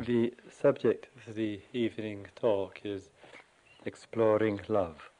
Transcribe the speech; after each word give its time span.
The 0.00 0.32
subject 0.48 1.08
of 1.26 1.34
the 1.34 1.60
evening 1.72 2.26
talk 2.36 2.82
is 2.84 3.10
exploring 3.84 4.60
love. 4.68 5.10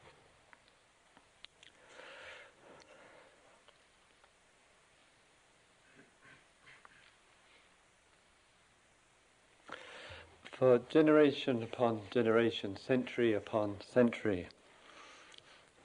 For 10.53 10.79
generation 10.87 11.61
upon 11.61 12.01
generation, 12.09 12.77
century 12.77 13.33
upon 13.33 13.81
century, 13.81 14.47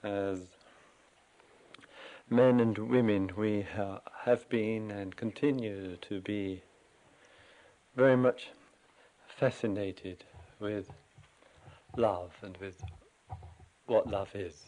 as 0.03 0.39
men 2.29 2.61
and 2.61 2.77
women, 2.77 3.31
we 3.35 3.63
ha- 3.63 3.99
have 4.23 4.47
been 4.47 4.89
and 4.89 5.17
continue 5.17 5.97
to 5.97 6.21
be 6.21 6.61
very 7.97 8.15
much 8.15 8.51
fascinated 9.35 10.23
with 10.61 10.89
love 11.97 12.31
and 12.41 12.55
with 12.57 12.81
what 13.85 14.07
love 14.07 14.33
is. 14.33 14.63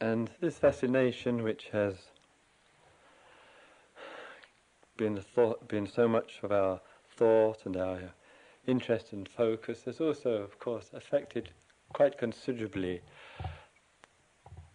And 0.00 0.30
this 0.40 0.58
fascination, 0.58 1.44
which 1.44 1.68
has 1.72 1.94
been, 4.96 5.16
thought, 5.16 5.68
been 5.68 5.86
so 5.86 6.08
much 6.08 6.40
of 6.42 6.50
our 6.50 6.80
thought 7.16 7.66
and 7.66 7.76
our 7.76 8.00
interest 8.66 9.12
and 9.12 9.28
focus, 9.28 9.84
has 9.84 10.00
also, 10.00 10.32
of 10.32 10.58
course, 10.58 10.90
affected 10.92 11.50
quite 11.92 12.18
considerably 12.18 13.00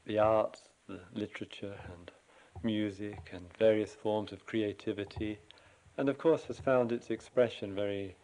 the 0.05 0.19
arts, 0.19 0.61
the 0.87 0.99
literature, 1.13 1.75
and 1.93 2.11
music, 2.63 3.31
and 3.33 3.45
various 3.57 3.93
forms 3.93 4.31
of 4.31 4.45
creativity 4.45 5.39
and 5.97 6.09
of 6.09 6.17
course 6.17 6.45
has 6.45 6.59
found 6.59 6.91
its 6.91 7.09
expression 7.09 7.73
very 7.73 8.15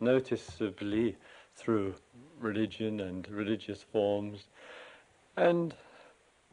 noticeably 0.00 1.16
through 1.54 1.94
religion 2.38 3.00
and 3.00 3.28
religious 3.28 3.82
forms. 3.82 4.48
And 5.36 5.74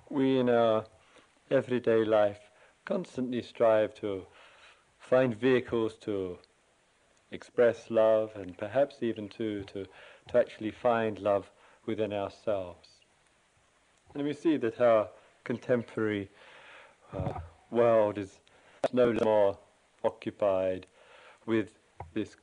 we 0.10 0.40
in 0.40 0.50
our 0.50 0.86
everyday 1.52 2.06
life 2.06 2.40
constantly 2.86 3.42
strive 3.42 3.94
to 3.96 4.26
find 4.98 5.36
vehicles 5.36 5.96
to 6.02 6.38
express 7.32 7.90
love 7.90 8.32
and 8.36 8.58
perhaps 8.58 8.98
even 9.02 9.28
to, 9.28 9.64
to, 9.64 9.86
to 10.30 10.38
actually 10.38 10.72
find 10.72 11.20
love 11.20 11.52
within 11.86 12.14
ourselves. 12.14 12.88
And 14.14 14.24
we 14.24 14.34
see 14.34 14.58
that 14.58 14.80
our 14.80 15.10
contemporary 15.44 16.30
uh, 17.12 17.34
world 17.72 18.18
is 18.18 18.40
no 18.94 19.14
more 19.24 19.58
occupied 20.04 20.86
with 21.46 21.80
this 22.14 22.36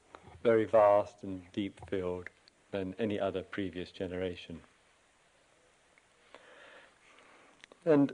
very 0.43 0.65
vast 0.65 1.23
and 1.23 1.43
deep 1.53 1.81
field 1.89 2.29
than 2.71 2.95
any 2.99 3.19
other 3.19 3.43
previous 3.43 3.91
generation. 3.91 4.61
And 7.85 8.13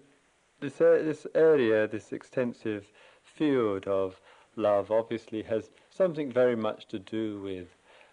this, 0.60 0.80
uh, 0.80 1.02
this 1.04 1.26
area, 1.34 1.86
this 1.86 2.12
extensive 2.12 2.86
field 3.22 3.86
of 3.86 4.20
love, 4.56 4.90
obviously 4.90 5.42
has 5.42 5.70
something 5.90 6.32
very 6.32 6.56
much 6.56 6.86
to 6.88 6.98
do 6.98 7.40
with 7.40 7.68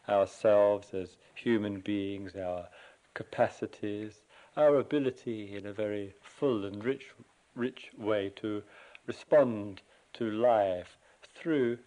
ourselves 0.09 0.93
as 0.93 1.15
human 1.35 1.79
beings, 1.79 2.35
our 2.35 2.67
capacities, 3.13 4.21
our 4.57 4.75
ability 4.77 5.55
in 5.55 5.65
a 5.65 5.73
very 5.73 6.13
full 6.21 6.65
and 6.65 6.83
rich, 6.83 7.11
rich 7.55 7.91
way 7.97 8.31
to 8.35 8.63
respond 9.07 9.81
to 10.13 10.29
life 10.29 10.97
through 11.43 11.77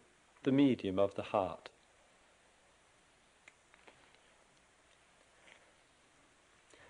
the 0.43 0.53
medium 0.53 0.99
of 0.99 1.15
the 1.15 1.23
heart. 1.23 1.71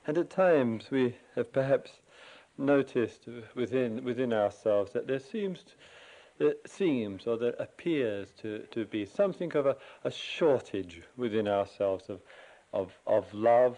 And 0.05 0.19
at 0.19 0.31
times 0.31 0.91
we 0.91 1.15
have 1.37 1.53
perhaps 1.53 1.93
noticed 2.59 3.29
within 3.55 4.03
within 4.03 4.33
ourselves 4.33 4.93
that 4.93 5.07
there 5.07 5.21
seems 5.21 5.65
there 6.39 6.55
seems 6.67 7.27
or 7.27 7.37
there 7.37 7.55
appears 7.59 8.33
to, 8.41 8.61
to 8.71 8.85
be 8.87 9.05
something 9.05 9.53
of 9.55 9.67
a, 9.67 9.77
a 10.05 10.11
shortage 10.11 11.03
within 11.17 11.47
ourselves 11.47 12.09
of, 12.09 12.21
of 12.73 12.93
of 13.07 13.33
love 13.35 13.77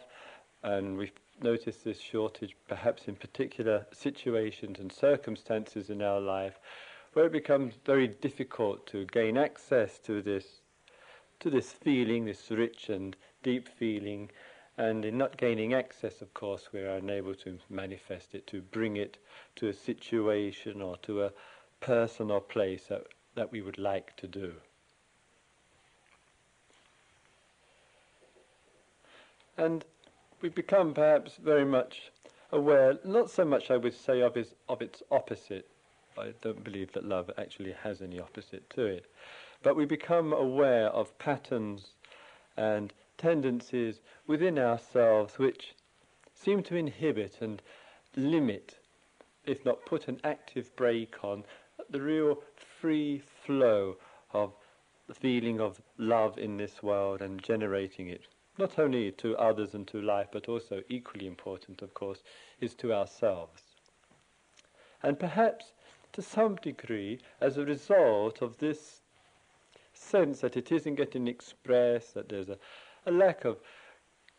and 0.62 0.96
we've 0.96 1.12
noticed 1.42 1.84
this 1.84 2.00
shortage 2.00 2.56
perhaps 2.68 3.08
in 3.08 3.16
particular 3.16 3.86
situations 3.92 4.78
and 4.78 4.92
circumstances 4.92 5.90
in 5.90 6.02
our 6.02 6.20
life 6.20 6.58
where 7.12 7.26
it 7.26 7.32
becomes 7.32 7.74
very 7.84 8.08
difficult 8.08 8.86
to 8.86 9.04
gain 9.06 9.36
access 9.36 9.98
to 10.00 10.22
this, 10.22 10.60
to 11.40 11.50
this 11.50 11.72
feeling, 11.72 12.24
this 12.24 12.50
rich 12.50 12.88
and 12.88 13.16
deep 13.42 13.68
feeling, 13.68 14.30
and 14.76 15.04
in 15.04 15.18
not 15.18 15.36
gaining 15.36 15.74
access, 15.74 16.22
of 16.22 16.32
course, 16.34 16.68
we 16.72 16.80
are 16.80 16.96
unable 16.96 17.34
to 17.34 17.58
manifest 17.68 18.34
it, 18.34 18.46
to 18.46 18.62
bring 18.62 18.96
it 18.96 19.18
to 19.56 19.68
a 19.68 19.72
situation 19.72 20.80
or 20.80 20.96
to 20.98 21.24
a 21.24 21.32
person 21.80 22.30
or 22.30 22.40
place 22.40 22.84
that, 22.88 23.04
that 23.34 23.50
we 23.50 23.60
would 23.60 23.78
like 23.78 24.16
to 24.16 24.28
do. 24.28 24.52
And 29.56 29.84
we 30.40 30.48
become 30.48 30.94
perhaps 30.94 31.36
very 31.42 31.64
much 31.64 32.12
aware, 32.52 32.98
not 33.04 33.28
so 33.28 33.44
much 33.44 33.72
I 33.72 33.76
would 33.76 33.94
say 33.94 34.20
of, 34.20 34.36
his, 34.36 34.54
of 34.68 34.80
its 34.80 35.02
opposite, 35.10 35.68
I 36.18 36.32
don't 36.40 36.64
believe 36.64 36.92
that 36.92 37.04
love 37.04 37.30
actually 37.38 37.72
has 37.72 38.02
any 38.02 38.18
opposite 38.18 38.68
to 38.70 38.84
it. 38.86 39.06
But 39.62 39.76
we 39.76 39.84
become 39.84 40.32
aware 40.32 40.88
of 40.88 41.16
patterns 41.18 41.92
and 42.56 42.92
tendencies 43.16 44.00
within 44.26 44.58
ourselves 44.58 45.38
which 45.38 45.74
seem 46.34 46.62
to 46.64 46.76
inhibit 46.76 47.38
and 47.40 47.62
limit, 48.16 48.78
if 49.44 49.64
not 49.64 49.86
put 49.86 50.08
an 50.08 50.20
active 50.24 50.74
brake 50.76 51.24
on, 51.24 51.44
the 51.90 52.00
real 52.00 52.42
free 52.56 53.18
flow 53.18 53.96
of 54.32 54.52
the 55.06 55.14
feeling 55.14 55.60
of 55.60 55.80
love 55.96 56.38
in 56.38 56.56
this 56.56 56.82
world 56.82 57.22
and 57.22 57.42
generating 57.42 58.08
it, 58.08 58.22
not 58.58 58.78
only 58.78 59.10
to 59.12 59.36
others 59.36 59.74
and 59.74 59.88
to 59.88 60.02
life, 60.02 60.28
but 60.30 60.48
also 60.48 60.82
equally 60.88 61.26
important, 61.26 61.80
of 61.80 61.94
course, 61.94 62.22
is 62.60 62.74
to 62.74 62.92
ourselves. 62.92 63.62
And 65.02 65.18
perhaps 65.18 65.72
to 66.12 66.22
some 66.22 66.56
degree 66.56 67.20
as 67.40 67.56
a 67.56 67.64
result 67.64 68.42
of 68.42 68.58
this 68.58 69.00
sense 69.92 70.40
that 70.40 70.56
it 70.56 70.72
isn't 70.72 70.94
getting 70.94 71.28
expressed, 71.28 72.14
that 72.14 72.28
there's 72.28 72.48
a, 72.48 72.58
a 73.06 73.10
lack 73.10 73.44
of 73.44 73.58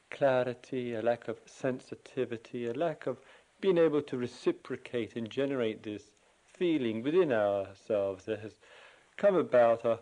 clarity, 0.09 0.95
a 0.95 1.01
lack 1.01 1.27
of 1.27 1.39
sensitivity, 1.45 2.65
a 2.65 2.73
lack 2.73 3.07
of 3.07 3.17
being 3.61 3.77
able 3.77 4.01
to 4.01 4.17
reciprocate 4.17 5.15
and 5.15 5.29
generate 5.29 5.83
this 5.83 6.11
feeling 6.45 7.03
within 7.03 7.31
ourselves 7.31 8.25
that 8.25 8.39
has 8.39 8.55
come 9.17 9.35
about 9.35 9.85
a 9.85 9.99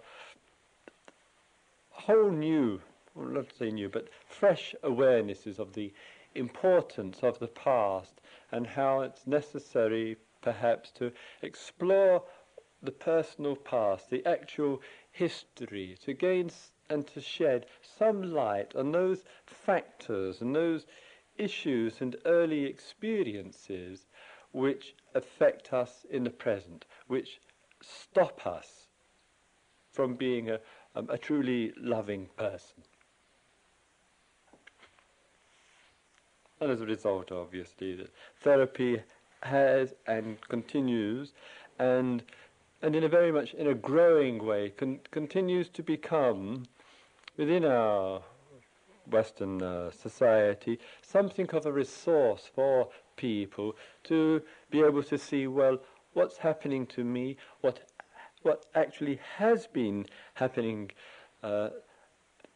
whole 1.90 2.30
new, 2.30 2.80
well, 3.16 3.28
not 3.28 3.50
to 3.50 3.56
say 3.56 3.72
new, 3.72 3.90
but 3.90 4.08
fresh 4.28 4.76
awarenesses 4.84 5.60
of 5.60 5.74
the 5.74 5.92
importance 6.36 7.20
of 7.24 7.40
the 7.40 7.48
past 7.48 8.22
and 8.52 8.68
how 8.68 9.02
it's 9.02 9.26
necessary 9.26 10.16
perhaps 10.48 10.92
to 10.92 11.12
explore 11.42 12.24
the 12.82 12.92
personal 12.92 13.54
past, 13.54 14.10
the 14.10 14.26
actual 14.26 14.82
history, 15.12 15.98
to 16.06 16.14
gain 16.14 16.50
and 16.90 17.06
to 17.06 17.20
shed 17.20 17.66
some 17.82 18.22
light 18.32 18.74
on 18.74 18.94
those 18.94 19.26
factors 19.46 20.40
and 20.40 20.56
those 20.56 20.86
issues 21.38 22.00
and 22.00 22.16
early 22.24 22.64
experiences 22.64 24.06
which 24.54 24.96
affect 25.14 25.74
us 25.74 26.06
in 26.10 26.24
the 26.24 26.30
present, 26.30 26.86
which 27.08 27.42
stop 27.82 28.48
us 28.48 28.88
from 29.92 30.16
being 30.16 30.50
a, 30.50 30.60
um, 30.96 31.10
a 31.10 31.18
truly 31.18 31.74
loving 31.76 32.30
person. 32.38 32.84
And 36.62 36.72
as 36.72 36.80
a 36.80 36.86
result, 36.86 37.34
obviously, 37.34 37.96
that 37.96 38.12
therapy 38.40 39.02
has 39.44 39.94
and 40.06 40.40
continues 40.50 41.34
and 41.80 42.24
and 42.82 42.96
in 42.96 43.04
a 43.04 43.10
very 43.10 43.32
much 43.32 43.54
in 43.54 43.68
a 43.68 43.74
growing 43.74 44.44
way 44.46 44.70
con- 44.70 45.00
continues 45.12 45.70
to 45.70 45.84
become 45.84 46.64
within 47.38 47.66
our 47.66 48.22
Western 49.10 49.62
uh, 49.62 49.92
society 49.92 50.80
something 51.02 51.50
of 51.52 51.66
a 51.66 51.72
resource 51.72 52.50
for 52.54 52.90
people 53.16 53.76
to 54.04 54.42
be 54.70 54.82
able 54.82 55.04
to 55.04 55.18
see 55.18 55.48
well 55.48 55.78
what's 56.14 56.38
happening 56.38 56.86
to 56.86 57.04
me 57.04 57.38
what 57.62 57.80
what 58.44 58.66
actually 58.76 59.20
has 59.38 59.68
been 59.68 60.06
happening 60.36 60.92
uh, 61.44 61.70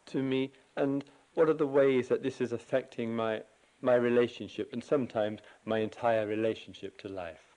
to 0.06 0.22
me 0.22 0.52
and 0.76 1.04
what 1.34 1.48
are 1.48 1.54
the 1.54 1.66
ways 1.66 2.08
that 2.08 2.22
this 2.22 2.40
is 2.40 2.52
affecting 2.52 3.14
my 3.14 3.42
my 3.82 3.94
relationship 3.94 4.72
and 4.72 4.82
sometimes 4.82 5.40
my 5.64 5.78
entire 5.78 6.26
relationship 6.26 6.98
to 7.00 7.08
life. 7.08 7.52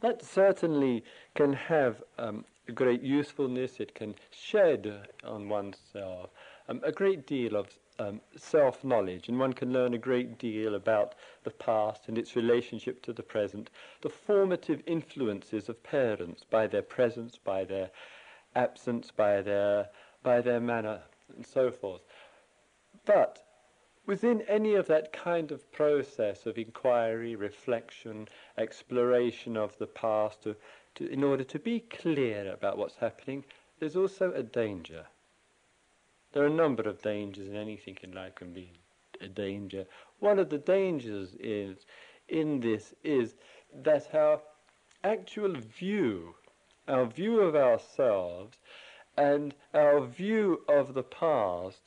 That 0.00 0.24
certainly 0.24 1.04
can 1.34 1.52
have 1.52 2.02
um, 2.18 2.44
great 2.74 3.02
usefulness. 3.02 3.78
It 3.78 3.94
can 3.94 4.14
shed 4.30 5.08
on 5.24 5.48
oneself 5.48 6.30
um, 6.68 6.80
a 6.84 6.92
great 6.92 7.26
deal 7.26 7.56
of 7.56 7.68
um, 7.98 8.20
self 8.36 8.82
knowledge, 8.82 9.28
and 9.28 9.38
one 9.38 9.52
can 9.52 9.72
learn 9.72 9.94
a 9.94 9.98
great 9.98 10.38
deal 10.38 10.74
about 10.74 11.14
the 11.44 11.50
past 11.50 12.08
and 12.08 12.16
its 12.16 12.34
relationship 12.36 13.02
to 13.02 13.12
the 13.12 13.22
present, 13.22 13.70
the 14.00 14.08
formative 14.08 14.82
influences 14.86 15.68
of 15.68 15.82
parents 15.82 16.44
by 16.48 16.66
their 16.66 16.82
presence, 16.82 17.36
by 17.36 17.64
their 17.64 17.90
absence, 18.54 19.10
by 19.10 19.42
their, 19.42 19.88
by 20.22 20.40
their 20.40 20.60
manner, 20.60 21.00
and 21.36 21.46
so 21.46 21.70
forth. 21.70 22.02
But 23.04 23.42
within 24.06 24.42
any 24.42 24.74
of 24.74 24.86
that 24.86 25.12
kind 25.12 25.50
of 25.50 25.70
process 25.72 26.46
of 26.46 26.56
inquiry, 26.58 27.34
reflection, 27.34 28.28
exploration 28.56 29.56
of 29.56 29.76
the 29.78 29.86
past, 29.86 30.42
to, 30.42 30.56
to, 30.96 31.08
in 31.08 31.24
order 31.24 31.44
to 31.44 31.58
be 31.58 31.80
clear 31.80 32.52
about 32.52 32.78
what's 32.78 32.96
happening, 32.96 33.44
there's 33.78 33.96
also 33.96 34.32
a 34.32 34.42
danger. 34.42 35.06
There 36.32 36.44
are 36.44 36.46
a 36.46 36.50
number 36.50 36.84
of 36.84 37.02
dangers, 37.02 37.48
and 37.48 37.56
anything 37.56 37.98
in 38.02 38.12
life 38.12 38.36
can 38.36 38.52
be 38.52 38.72
a 39.20 39.28
danger. 39.28 39.86
One 40.18 40.38
of 40.38 40.50
the 40.50 40.58
dangers 40.58 41.34
is 41.40 41.84
in 42.28 42.60
this 42.60 42.94
is 43.02 43.34
that 43.74 44.14
our 44.14 44.40
actual 45.04 45.54
view, 45.54 46.36
our 46.88 47.06
view 47.06 47.40
of 47.40 47.54
ourselves, 47.56 48.58
and 49.16 49.54
our 49.74 50.00
view 50.00 50.62
of 50.68 50.94
the 50.94 51.02
past 51.02 51.82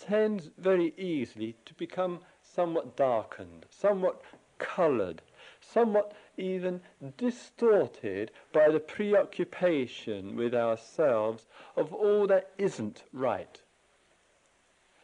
tends 0.00 0.50
very 0.58 0.92
easily 0.96 1.56
to 1.64 1.74
become 1.74 2.20
somewhat 2.42 2.96
darkened, 2.96 3.66
somewhat 3.70 4.22
coloured, 4.58 5.22
somewhat 5.60 6.14
even 6.36 6.80
distorted 7.16 8.30
by 8.52 8.68
the 8.70 8.80
preoccupation 8.80 10.36
with 10.36 10.54
ourselves 10.54 11.46
of 11.76 11.92
all 11.92 12.26
that 12.26 12.50
isn't 12.58 13.04
right 13.12 13.62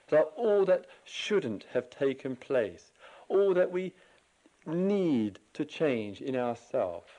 that 0.09 0.31
all 0.37 0.65
that 0.65 0.87
shouldn't 1.05 1.65
have 1.73 1.91
taken 1.91 2.37
place, 2.37 2.93
all 3.29 3.55
that 3.55 3.71
we 3.71 3.93
need 4.65 5.39
to 5.53 5.65
change 5.65 6.21
in 6.21 6.37
ourselves. 6.37 7.11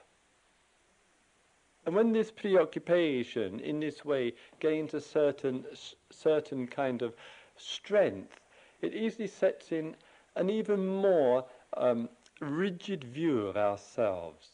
And 1.86 1.96
when 1.96 2.12
this 2.12 2.32
preoccupation 2.32 3.60
in 3.62 3.80
this 3.80 4.04
way 4.04 4.34
gains 4.60 4.94
a 4.94 5.00
certain, 5.00 5.66
certain 6.10 6.68
kind 6.68 7.02
of 7.02 7.14
strength, 7.57 8.39
it 8.81 8.94
easily 8.94 9.27
sets 9.27 9.71
in 9.71 9.95
an 10.36 10.50
even 10.50 10.86
more 10.86 11.45
um, 11.75 12.09
rigid 12.39 13.04
view 13.04 13.48
of 13.48 13.57
ourselves 13.57 14.50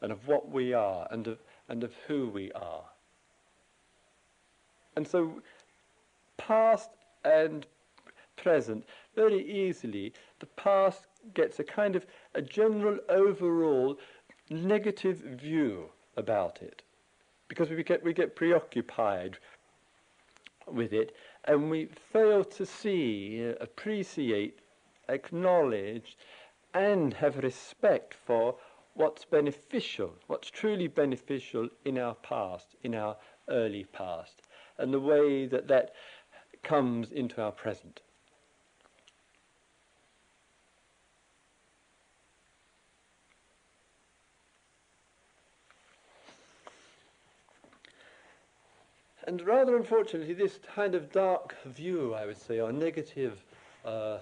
and 0.00 0.12
of 0.12 0.26
what 0.26 0.50
we 0.50 0.72
are 0.72 1.06
and 1.10 1.26
of, 1.26 1.38
and 1.68 1.84
of 1.84 1.94
who 2.06 2.28
we 2.28 2.52
are. 2.52 2.84
And 4.96 5.06
so, 5.06 5.42
past 6.36 6.90
and 7.24 7.66
present, 8.36 8.84
very 9.14 9.48
easily 9.48 10.12
the 10.40 10.46
past 10.46 11.06
gets 11.34 11.58
a 11.58 11.64
kind 11.64 11.96
of 11.96 12.06
a 12.34 12.42
general 12.42 12.98
overall 13.08 13.98
negative 14.50 15.18
view 15.18 15.90
about 16.16 16.62
it 16.62 16.82
because 17.48 17.70
we 17.70 17.82
get 17.82 18.02
we 18.02 18.12
get 18.12 18.36
preoccupied 18.36 19.38
with 20.66 20.92
it 20.92 21.14
and 21.48 21.70
we 21.70 21.86
fail 22.12 22.44
to 22.44 22.66
see, 22.66 23.48
uh, 23.48 23.54
appreciate, 23.60 24.58
acknowledge 25.08 26.16
and 26.74 27.14
have 27.14 27.38
respect 27.38 28.12
for 28.12 28.54
what's 28.92 29.24
beneficial, 29.24 30.14
what's 30.26 30.50
truly 30.50 30.86
beneficial 30.86 31.68
in 31.86 31.96
our 31.96 32.14
past, 32.16 32.76
in 32.82 32.94
our 32.94 33.16
early 33.48 33.84
past, 33.84 34.42
and 34.76 34.92
the 34.92 35.00
way 35.00 35.46
that 35.46 35.66
that 35.68 35.94
comes 36.62 37.10
into 37.10 37.40
our 37.40 37.52
present. 37.52 38.02
And 49.28 49.42
rather 49.42 49.76
unfortunately, 49.76 50.32
this 50.32 50.58
kind 50.74 50.94
of 50.94 51.12
dark 51.12 51.54
view, 51.66 52.14
I 52.14 52.24
would 52.24 52.38
say, 52.38 52.60
or 52.60 52.72
negative, 52.72 53.44
uh, 53.84 54.20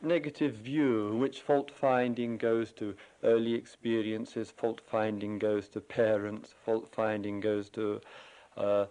negative 0.00 0.54
view, 0.54 1.16
which 1.16 1.40
fault 1.40 1.68
finding 1.68 2.36
goes 2.36 2.70
to 2.74 2.94
early 3.24 3.54
experiences, 3.54 4.52
fault 4.52 4.80
finding 4.86 5.40
goes 5.40 5.68
to 5.70 5.80
parents, 5.80 6.54
fault 6.64 6.86
finding 6.86 7.40
goes 7.40 7.68
to 7.70 8.00
uh, 8.56 8.86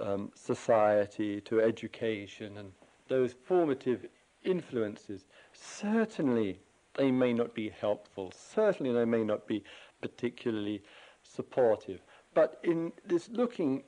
um, 0.00 0.30
society, 0.36 1.40
to 1.40 1.60
education, 1.60 2.58
and 2.58 2.70
those 3.08 3.32
formative 3.32 4.06
influences. 4.44 5.24
Certainly, 5.52 6.60
they 6.94 7.10
may 7.10 7.32
not 7.32 7.56
be 7.56 7.70
helpful. 7.70 8.32
Certainly, 8.36 8.92
they 8.92 9.04
may 9.04 9.24
not 9.24 9.48
be 9.48 9.64
particularly 10.00 10.80
supportive. 11.24 12.02
But 12.34 12.60
in 12.62 12.92
this 13.04 13.28
looking 13.30 13.82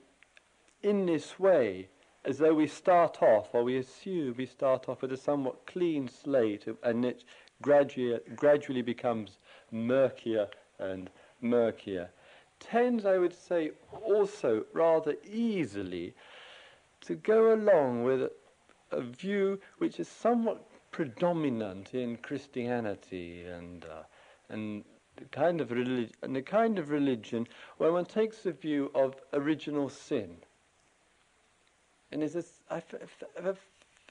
in 0.85 1.07
this 1.07 1.39
way, 1.41 1.89
as 2.27 2.39
though 2.39 2.53
we 2.53 2.67
start 2.67 3.23
off, 3.23 3.55
or 3.55 3.65
we 3.65 3.79
assume 3.79 4.35
we 4.37 4.45
start 4.45 4.87
off 4.87 5.01
with 5.01 5.13
a 5.13 5.17
somewhat 5.17 5.67
clean 5.67 6.09
slate, 6.09 6.67
and 6.83 7.07
it 7.07 7.25
gradually, 7.63 8.21
gradually 8.37 8.83
becomes 8.83 9.39
murkier 9.73 10.49
and 10.79 11.09
murkier, 11.41 12.11
tends, 12.61 13.07
I 13.07 13.17
would 13.17 13.35
say, 13.35 13.73
also 14.05 14.67
rather 14.75 15.17
easily 15.25 16.15
to 17.01 17.15
go 17.15 17.55
along 17.55 18.05
with 18.05 18.23
a, 18.23 18.31
a 18.93 19.01
view 19.01 19.61
which 19.79 19.99
is 19.99 20.09
somewhat 20.09 20.67
predominant 20.91 21.95
in 21.95 22.17
Christianity 22.19 23.45
and 23.45 23.85
uh, 23.85 24.03
and 24.49 24.85
the 25.17 25.25
kind 25.27 25.61
of 25.61 25.71
religion 25.71 26.13
and 26.23 26.37
the 26.37 26.43
kind 26.43 26.79
of 26.79 26.91
religion 26.91 27.47
where 27.79 27.93
one 27.93 28.05
takes 28.05 28.43
the 28.43 28.53
view 28.53 28.91
of 28.95 29.15
original 29.33 29.89
sin 29.89 30.37
and 32.15 32.23
there's 32.23 32.33
this, 32.33 32.61
a 32.71 32.81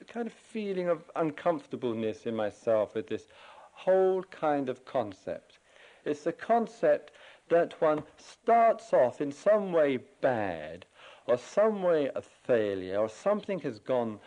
kind 0.10 0.28
of 0.28 0.34
feeling 0.34 0.90
of 0.90 1.10
uncomfortableness 1.16 2.26
in 2.26 2.36
myself 2.36 2.96
with 2.96 3.08
this 3.08 3.28
whole 3.72 4.22
kind 4.24 4.68
of 4.68 4.84
concept. 4.84 5.60
It's 6.04 6.26
the 6.26 6.34
concept 6.34 7.14
that 7.48 7.80
one 7.82 8.04
starts 8.18 8.92
off 8.92 9.22
in 9.22 9.32
some 9.32 9.72
way 9.72 10.00
bad, 10.20 10.86
or 11.28 11.38
some 11.38 11.81
way 11.81 12.12
a 12.14 12.22
failure, 12.22 12.98
or 12.98 13.07
something 13.07 13.60
has 13.60 13.80
gone 13.80 14.19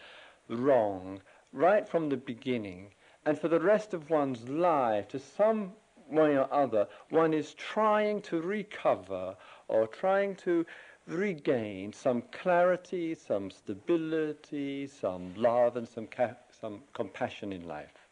wrong 0.49 1.21
right 1.53 1.87
from 1.87 2.09
the 2.09 2.17
beginning, 2.17 2.95
and 3.27 3.39
for 3.39 3.49
the 3.49 3.61
rest 3.61 3.93
of 3.93 4.09
one's 4.09 4.49
life, 4.49 5.07
to 5.09 5.19
some 5.19 5.75
way 6.09 6.39
or 6.39 6.51
other, 6.51 6.89
one 7.11 7.35
is 7.35 7.53
trying 7.53 8.23
to 8.23 8.41
recover 8.41 9.37
or 9.69 9.87
trying 9.87 10.35
to 10.37 10.65
regain 11.07 11.93
some 11.93 12.23
clarity, 12.33 13.15
some 13.15 13.51
stability, 13.51 14.87
some 14.87 15.33
love, 15.37 15.77
and 15.77 15.89
some, 15.89 16.07
ca- 16.07 16.37
some 16.61 16.83
compassion 16.93 17.53
in 17.53 17.67
life. 17.67 18.09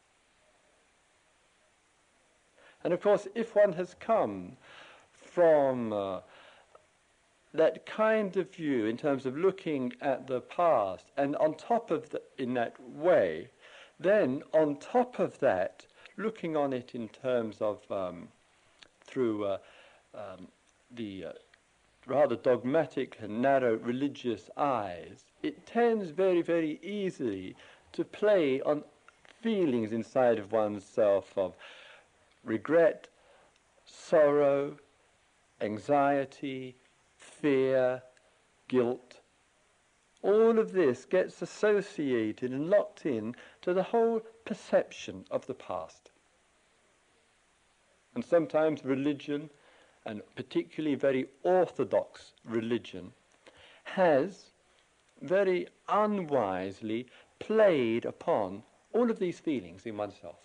And 2.85 2.93
of 2.93 3.01
course, 3.01 3.27
if 3.35 3.57
one 3.57 3.73
has 3.73 3.95
come 3.99 4.57
from 5.13 5.93
uh, 5.93 6.21
that 7.55 7.87
kind 7.87 8.37
of 8.37 8.53
view 8.55 8.87
in 8.87 8.97
terms 8.97 9.27
of 9.27 9.37
looking 9.37 9.93
at 10.01 10.27
the 10.27 10.41
past, 10.41 11.07
and 11.17 11.35
on 11.37 11.55
top 11.55 11.91
of 11.91 12.11
that, 12.11 12.25
in 12.39 12.55
that 12.55 12.75
way, 12.81 13.49
then 13.99 14.43
on 14.53 14.77
top 14.77 15.19
of 15.19 15.39
that, 15.41 15.87
looking 16.17 16.57
on 16.57 16.73
it 16.73 16.95
in 16.95 17.09
terms 17.09 17.57
of 17.61 17.91
um, 17.91 18.29
through 19.05 19.45
uh, 19.45 19.59
um, 20.15 20.49
the 20.95 21.27
uh, 21.27 21.33
rather 22.07 22.37
dogmatic 22.37 23.17
and 23.21 23.41
narrow 23.41 23.77
religious 23.77 24.51
eyes, 24.57 25.25
it 25.43 25.67
tends 25.67 26.11
very, 26.11 26.43
very 26.43 26.79
easily 26.83 27.57
to 27.93 28.05
play 28.05 28.61
on 28.63 28.85
feelings 29.41 29.93
inside 29.93 30.39
of 30.39 30.53
oneself 30.53 31.37
of 31.37 31.57
regret, 32.45 33.09
sorrow, 33.85 34.77
anxiety, 35.61 36.77
fear, 37.17 38.03
guilt. 38.69 39.21
All 40.23 40.59
of 40.59 40.73
this 40.73 41.05
gets 41.05 41.43
associated 41.43 42.51
and 42.51 42.71
locked 42.71 43.05
in 43.05 43.35
to 43.63 43.75
the 43.75 43.83
whole 43.83 44.21
perception 44.45 45.25
of 45.31 45.47
the 45.47 45.55
past. 45.55 46.11
And 48.15 48.25
sometimes 48.25 48.85
religion 48.85 49.51
and 50.07 50.23
particularly 50.37 50.95
very 50.95 51.27
orthodox 51.43 52.33
religion, 52.45 53.13
has 53.85 54.51
very 55.21 55.67
unwisely 55.89 57.07
played 57.39 58.05
upon 58.05 58.63
all 58.93 59.11
of 59.11 59.19
these 59.19 59.41
feelings 59.41 59.87
in 59.87 59.97
oneself. 59.97 60.37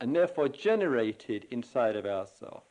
And 0.00 0.16
therefore 0.16 0.48
generated 0.48 1.46
inside 1.50 1.94
of 1.94 2.06
ourselves 2.06 2.64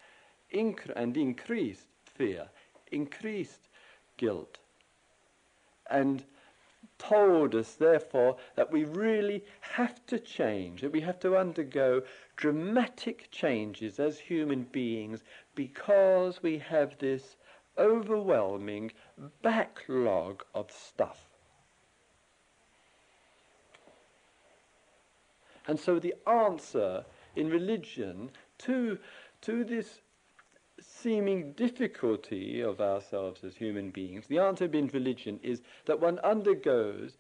inc- 0.54 0.92
and 0.96 1.16
increased 1.16 1.88
fear, 2.04 2.50
increased 2.92 3.70
guilt, 4.18 4.58
and 5.90 6.24
told 7.00 7.56
us, 7.56 7.74
therefore, 7.74 8.38
that 8.56 8.72
we 8.72 8.84
really 8.84 9.44
have 9.62 10.06
to 10.06 10.20
change, 10.20 10.82
that 10.82 10.92
we 10.92 11.02
have 11.02 11.20
to 11.22 11.36
undergo 11.36 12.04
dramatic 12.36 13.32
changes 13.32 14.00
as 14.00 14.20
human 14.20 14.64
beings 14.64 15.24
because 15.56 16.44
we 16.44 16.60
have 16.60 16.98
this 17.00 17.38
overwhelming 17.78 18.92
backlog 19.42 20.44
of 20.54 20.70
stuff. 20.70 21.26
And 25.68 25.80
so 25.80 26.00
the 26.00 26.16
answer 26.28 27.06
in 27.36 27.50
religion 27.50 28.32
to, 28.60 28.98
to 29.42 29.64
this 29.64 30.02
seeming 30.82 31.54
difficulty 31.54 32.62
of 32.62 32.82
ourselves 32.82 33.44
as 33.44 33.56
human 33.56 33.90
beings, 33.90 34.28
the 34.28 34.40
answer 34.40 34.66
in 34.66 34.88
religion 34.88 35.40
is 35.44 35.62
that 35.86 36.00
one 36.00 36.20
undergoes 36.20 37.18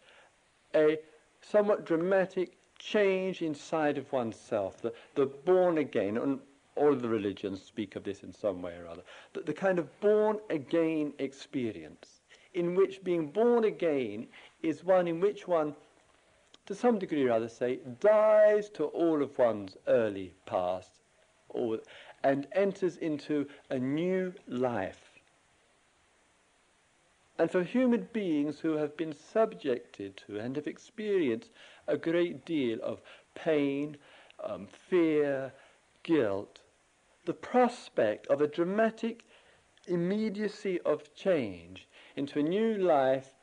a 0.76 1.00
somewhat 1.42 1.86
dramatic 1.86 2.58
change 2.78 3.42
inside 3.42 3.98
of 3.98 4.12
oneself, 4.12 4.82
the, 4.82 4.94
the 5.16 5.26
born 5.26 5.78
again, 5.78 6.18
and 6.18 6.40
all 6.76 6.96
the 6.96 7.10
religions 7.10 7.62
speak 7.62 7.96
of 7.96 8.04
this 8.04 8.24
in 8.24 8.34
some 8.34 8.62
way 8.62 8.76
or 8.78 8.88
other, 8.88 9.04
the, 9.34 9.42
the 9.42 9.54
kind 9.54 9.80
of 9.80 10.00
born 10.00 10.40
again 10.50 11.14
experience, 11.20 12.22
in 12.54 12.74
which 12.76 13.04
being 13.04 13.30
born 13.30 13.66
again 13.66 14.28
is 14.64 14.84
one 14.84 15.08
in 15.08 15.20
which 15.20 15.48
one, 15.48 15.76
to 16.66 16.74
some 16.74 16.98
degree 16.98 17.26
or 17.26 17.32
other, 17.32 17.50
say, 17.50 17.80
dies 18.00 18.70
to 18.70 18.86
all 18.86 19.22
of 19.22 19.38
one's 19.38 19.76
early 19.88 20.34
past, 20.46 21.02
or, 21.50 21.80
and 22.24 22.48
enters 22.52 22.98
into 22.98 23.48
a 23.70 23.80
new 23.80 24.34
life. 24.48 25.10
And 27.38 27.50
for 27.50 27.64
human 27.64 28.10
beings 28.12 28.60
who 28.60 28.74
have 28.74 28.98
been 28.98 29.14
subjected 29.14 30.18
to 30.28 30.38
and 30.38 30.58
have 30.58 30.68
experienced 30.68 31.52
a 31.88 31.98
great 31.98 32.46
deal 32.46 32.80
of 32.84 33.02
pain, 33.34 33.96
um, 34.44 34.68
fear, 34.68 35.54
guilt, 36.04 36.62
the 37.26 37.34
prospect 37.34 38.28
of 38.28 38.42
a 38.42 38.48
dramatic 38.48 39.24
immediacy 39.88 40.80
of 40.82 41.14
change 41.16 41.88
into 42.16 42.40
a 42.40 42.44
new 42.44 42.78
life 42.78 43.34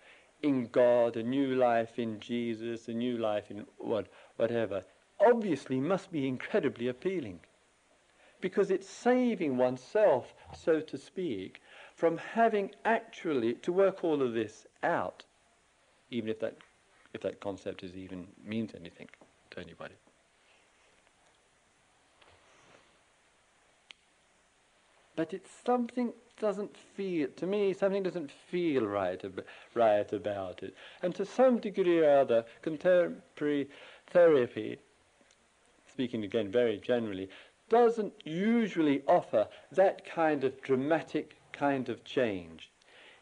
in 0.42 0.66
God, 0.66 1.16
a 1.16 1.22
new 1.22 1.54
life 1.54 1.98
in 1.98 2.20
Jesus, 2.20 2.88
a 2.88 2.92
new 2.92 3.16
life 3.16 3.50
in 3.50 3.66
what, 3.78 4.08
whatever, 4.36 4.84
obviously 5.18 5.80
must 5.80 6.12
be 6.12 6.28
incredibly 6.28 6.88
appealing. 6.88 7.40
Because 8.40 8.70
it's 8.70 8.88
saving 8.88 9.56
oneself, 9.56 10.34
so 10.54 10.80
to 10.80 10.98
speak, 10.98 11.60
from 11.94 12.18
having 12.18 12.70
actually 12.84 13.54
to 13.54 13.72
work 13.72 14.04
all 14.04 14.22
of 14.22 14.34
this 14.34 14.66
out, 14.82 15.24
even 16.10 16.28
if 16.28 16.38
that, 16.40 16.56
if 17.14 17.22
that 17.22 17.40
concept 17.40 17.82
is 17.82 17.96
even 17.96 18.26
means 18.44 18.74
anything 18.74 19.08
to 19.50 19.60
anybody. 19.60 19.94
but 25.16 25.32
it's 25.32 25.50
something 25.64 26.12
doesn't 26.38 26.76
feel 26.76 27.26
to 27.36 27.46
me 27.46 27.72
something 27.72 28.02
doesn't 28.02 28.30
feel 28.30 28.84
right 28.84 29.24
ab- 29.24 29.44
right 29.74 30.12
about 30.12 30.62
it 30.62 30.74
and 31.02 31.14
to 31.14 31.24
some 31.24 31.58
degree 31.58 31.98
or 31.98 32.18
other 32.20 32.44
contemporary 32.60 33.68
therapy 34.08 34.76
speaking 35.90 36.22
again 36.24 36.52
very 36.52 36.76
generally 36.76 37.28
doesn't 37.68 38.14
usually 38.24 39.02
offer 39.06 39.48
that 39.72 40.04
kind 40.04 40.44
of 40.44 40.60
dramatic 40.62 41.36
kind 41.52 41.88
of 41.88 42.04
change. 42.04 42.70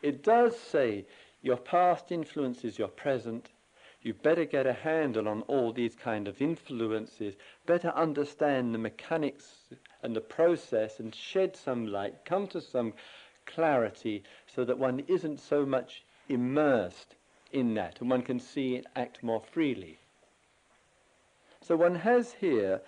It 0.03 0.23
does 0.23 0.59
say 0.59 1.07
your 1.43 1.57
past 1.57 2.11
influences 2.11 2.79
your 2.79 2.89
present. 2.89 3.51
You 4.03 4.13
better 4.13 4.45
get 4.45 4.67
a 4.67 4.73
handle 4.73 5.29
on 5.29 5.43
all 5.43 5.73
these 5.73 5.95
kind 5.95 6.29
of 6.29 6.43
influences, 6.43 7.37
better 7.65 7.89
understand 7.91 8.75
the 8.75 8.79
mechanics 8.79 9.71
and 10.03 10.15
the 10.15 10.21
process 10.21 11.01
and 11.01 11.15
shed 11.15 11.57
some 11.57 11.87
light, 11.87 12.25
come 12.25 12.47
to 12.49 12.61
some 12.61 12.93
clarity 13.47 14.23
so 14.47 14.65
that 14.65 14.79
one 14.79 15.01
isn't 15.09 15.41
so 15.41 15.65
much 15.65 16.05
immersed 16.29 17.15
in 17.53 17.75
that 17.75 18.01
and 18.01 18.11
one 18.11 18.23
can 18.23 18.41
see 18.41 18.77
and 18.77 18.87
act 18.97 19.23
more 19.23 19.41
freely. 19.41 19.99
So 21.63 21.77
one 21.77 21.95
has 21.95 22.35
here, 22.35 22.83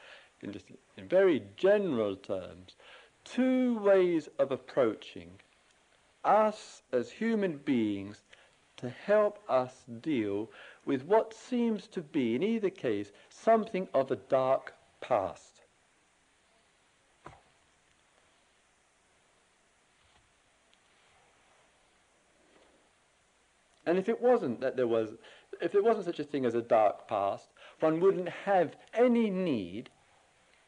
in, 0.96 1.08
very 1.08 1.42
general 1.56 2.16
terms, 2.16 2.76
two 3.24 3.78
ways 3.78 4.28
of 4.38 4.52
approaching 4.52 5.30
us 6.24 6.82
as 6.92 7.10
human 7.10 7.58
beings 7.58 8.22
to 8.76 8.88
help 8.90 9.38
us 9.48 9.84
deal 10.00 10.50
with 10.84 11.04
what 11.04 11.32
seems 11.32 11.86
to 11.88 12.02
be, 12.02 12.34
in 12.34 12.42
either 12.42 12.70
case, 12.70 13.10
something 13.28 13.88
of 13.94 14.10
a 14.10 14.16
dark 14.16 14.74
past. 15.00 15.62
And 23.86 23.98
if 23.98 24.08
it 24.08 24.20
wasn't 24.20 24.60
that 24.60 24.76
there 24.76 24.88
was, 24.88 25.14
if 25.60 25.70
there 25.70 25.82
wasn't 25.82 26.06
such 26.06 26.18
a 26.18 26.24
thing 26.24 26.44
as 26.44 26.54
a 26.54 26.62
dark 26.62 27.06
past, 27.06 27.48
one 27.80 28.00
wouldn't 28.00 28.28
have 28.28 28.74
any 28.92 29.30
need 29.30 29.90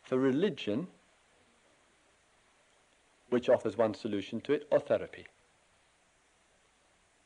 for 0.09 0.17
religion, 0.19 0.87
which 3.29 3.51
offers 3.51 3.77
one 3.77 3.93
solution 3.93 4.41
to 4.41 4.55
it, 4.55 4.67
or 4.71 4.81
therapy. 4.81 5.27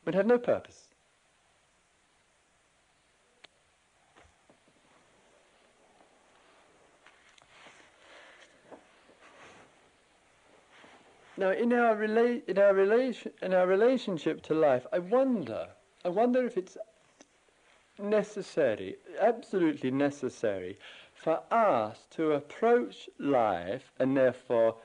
Would 0.04 0.16
have 0.16 0.26
no 0.26 0.36
purpose. 0.36 0.88
Now, 11.36 11.50
in 11.50 11.72
our, 11.72 11.96
rela- 11.96 12.42
in, 12.48 12.58
our 12.58 12.74
relation- 12.74 13.32
in 13.42 13.54
our 13.54 13.66
relationship 13.66 14.42
to 14.42 14.54
life, 14.54 14.86
I 14.92 14.98
wonder, 14.98 15.68
I 16.04 16.08
wonder 16.08 16.44
if 16.44 16.56
it's 16.56 16.76
necessary, 17.98 18.96
absolutely 19.20 19.92
necessary, 19.92 20.78
for 21.22 21.40
us 21.52 22.06
to 22.10 22.32
approach 22.32 23.08
life 23.18 23.92
and 24.00 24.16
therefore 24.16 24.76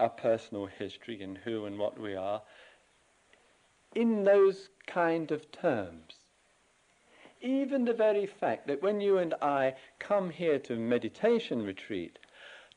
our 0.00 0.08
personal 0.08 0.66
history 0.66 1.22
and 1.22 1.38
who 1.38 1.64
and 1.64 1.78
what 1.78 1.98
we 1.98 2.14
are 2.16 2.42
in 3.94 4.24
those 4.24 4.68
kind 4.86 5.30
of 5.30 5.50
terms. 5.52 6.16
Even 7.40 7.84
the 7.84 7.92
very 7.92 8.26
fact 8.26 8.66
that 8.66 8.82
when 8.82 9.00
you 9.00 9.18
and 9.18 9.34
I 9.40 9.74
come 10.00 10.30
here 10.30 10.58
to 10.60 10.76
meditation 10.76 11.64
retreat, 11.64 12.18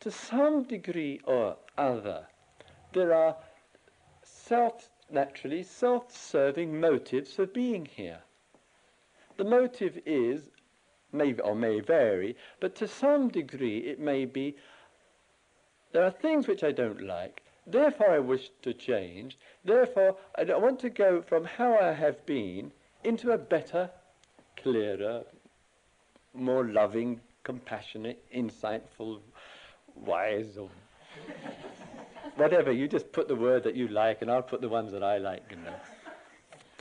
to 0.02 0.12
some 0.12 0.64
degree 0.64 1.20
or 1.26 1.58
other, 1.78 2.28
there 2.94 3.14
are 3.14 3.36
self, 4.24 4.90
naturally, 5.10 5.64
self-serving 5.64 6.80
motives 6.80 7.34
for 7.34 7.48
being 7.48 7.86
here. 7.86 8.20
The 9.38 9.46
motive 9.46 10.00
is, 10.06 10.50
may 11.12 11.34
or 11.34 11.56
may 11.56 11.80
vary, 11.80 12.36
but 12.60 12.76
to 12.76 12.88
some 12.88 13.30
degree 13.30 13.80
it 13.80 14.00
may 14.00 14.26
be, 14.26 14.56
there 15.92 16.04
are 16.04 16.12
things 16.12 16.48
which 16.48 16.64
I 16.64 16.72
don't 16.72 17.02
like, 17.02 17.42
therefore 17.66 18.12
I 18.12 18.20
wish 18.20 18.50
to 18.62 18.74
change, 18.74 19.38
therefore 19.66 20.18
I 20.38 20.44
want 20.44 20.80
to 20.82 20.90
go 20.90 21.22
from 21.22 21.46
how 21.46 21.78
I 21.78 21.94
have 21.94 22.26
been 22.26 22.72
into 23.04 23.32
a 23.32 23.38
better, 23.38 23.90
clearer, 24.58 25.24
more 26.34 26.66
loving, 26.66 27.20
compassionate, 27.44 28.24
insightful, 28.36 29.20
wise, 29.96 30.58
or 30.58 30.70
whatever, 32.36 32.72
you 32.72 32.88
just 32.88 33.12
put 33.12 33.28
the 33.28 33.36
word 33.36 33.64
that 33.64 33.76
you 33.76 33.88
like, 33.88 34.22
and 34.22 34.30
I'll 34.30 34.42
put 34.42 34.62
the 34.62 34.70
ones 34.70 34.92
that 34.92 35.04
I 35.04 35.18
like, 35.18 35.44
you 35.50 35.58
know. 35.58 35.74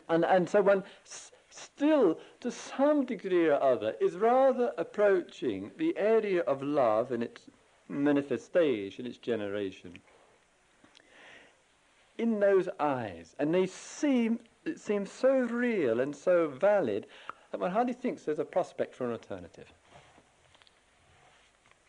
And, 0.09 0.25
and 0.25 0.49
so 0.49 0.63
one 0.63 0.85
still, 1.59 2.19
to 2.41 2.51
some 2.51 3.05
degree 3.05 3.47
or 3.47 3.63
other, 3.63 3.95
is 4.01 4.15
rather 4.15 4.73
approaching 4.79 5.71
the 5.77 5.97
area 5.97 6.43
of 6.43 6.63
love 6.63 7.13
and 7.13 7.23
its 7.23 7.43
manifestation, 7.89 9.07
its 9.07 9.19
generation, 9.19 9.99
in 12.17 12.41
those 12.41 12.69
eyes. 12.79 13.35
And 13.39 13.55
they 13.55 13.67
seem, 13.67 14.41
it 14.65 14.81
seems 14.81 15.11
so 15.11 15.31
real 15.31 16.01
and 16.01 16.15
so 16.15 16.49
valid 16.49 17.07
that 17.51 17.61
one 17.61 17.71
hardly 17.71 17.95
thinks 17.95 18.23
there's 18.23 18.39
a 18.39 18.45
prospect 18.45 18.95
for 18.95 19.07
an 19.07 19.13
alternative. 19.13 19.73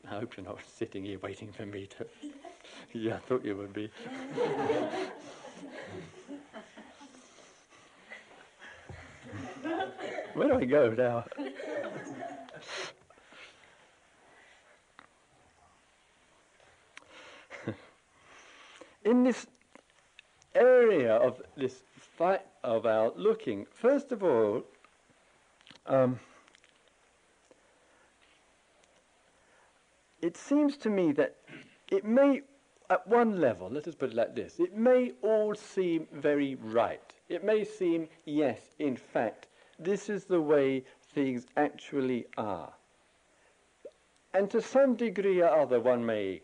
I 0.05 0.19
hope 0.19 0.37
you're 0.37 0.45
not 0.45 0.59
sitting 0.77 1.05
here 1.05 1.19
waiting 1.19 1.51
for 1.51 1.65
me 1.65 1.87
to 1.97 2.05
yeah, 2.93 3.15
I 3.15 3.19
thought 3.19 3.45
you 3.45 3.55
would 3.55 3.73
be. 3.73 3.89
Where 10.39 10.47
do 10.47 10.55
I 10.55 10.63
go 10.63 10.89
now? 10.91 11.25
in 19.03 19.25
this 19.25 19.47
area 20.55 21.13
of 21.17 21.41
this 21.57 21.83
fight 21.97 22.45
of 22.63 22.85
our 22.85 23.11
looking, 23.17 23.65
first 23.69 24.13
of 24.13 24.23
all, 24.23 24.63
um, 25.85 26.17
it 30.21 30.37
seems 30.37 30.77
to 30.77 30.89
me 30.89 31.11
that 31.11 31.35
it 31.91 32.05
may, 32.05 32.43
at 32.89 33.05
one 33.05 33.41
level, 33.41 33.69
let 33.69 33.89
us 33.89 33.95
put 33.95 34.11
it 34.11 34.15
like 34.15 34.37
this, 34.37 34.57
it 34.57 34.73
may 34.73 35.11
all 35.21 35.53
seem 35.53 36.07
very 36.13 36.55
right. 36.55 37.13
It 37.27 37.43
may 37.43 37.65
seem, 37.65 38.07
yes, 38.23 38.61
in 38.79 38.95
fact, 38.95 39.48
this 39.79 40.09
is 40.09 40.25
the 40.25 40.41
way 40.41 40.83
things 41.13 41.47
actually 41.57 42.27
are. 42.37 42.71
And 44.33 44.49
to 44.51 44.61
some 44.61 44.95
degree 44.95 45.41
or 45.41 45.49
other, 45.49 45.79
one 45.79 46.05
may 46.05 46.41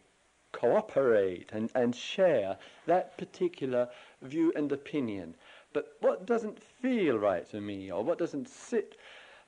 cooperate 0.52 1.50
and, 1.52 1.70
and 1.76 1.96
share 1.96 2.58
that 2.88 3.18
particular 3.18 3.90
view 4.22 4.54
and 4.56 4.72
opinion. 4.72 5.36
But 5.74 5.98
what 6.00 6.26
doesn't 6.26 6.60
feel 6.82 7.18
right 7.18 7.48
to 7.52 7.60
me, 7.60 7.92
or 7.92 8.04
what 8.04 8.18
doesn't 8.18 8.48
sit, 8.48 8.98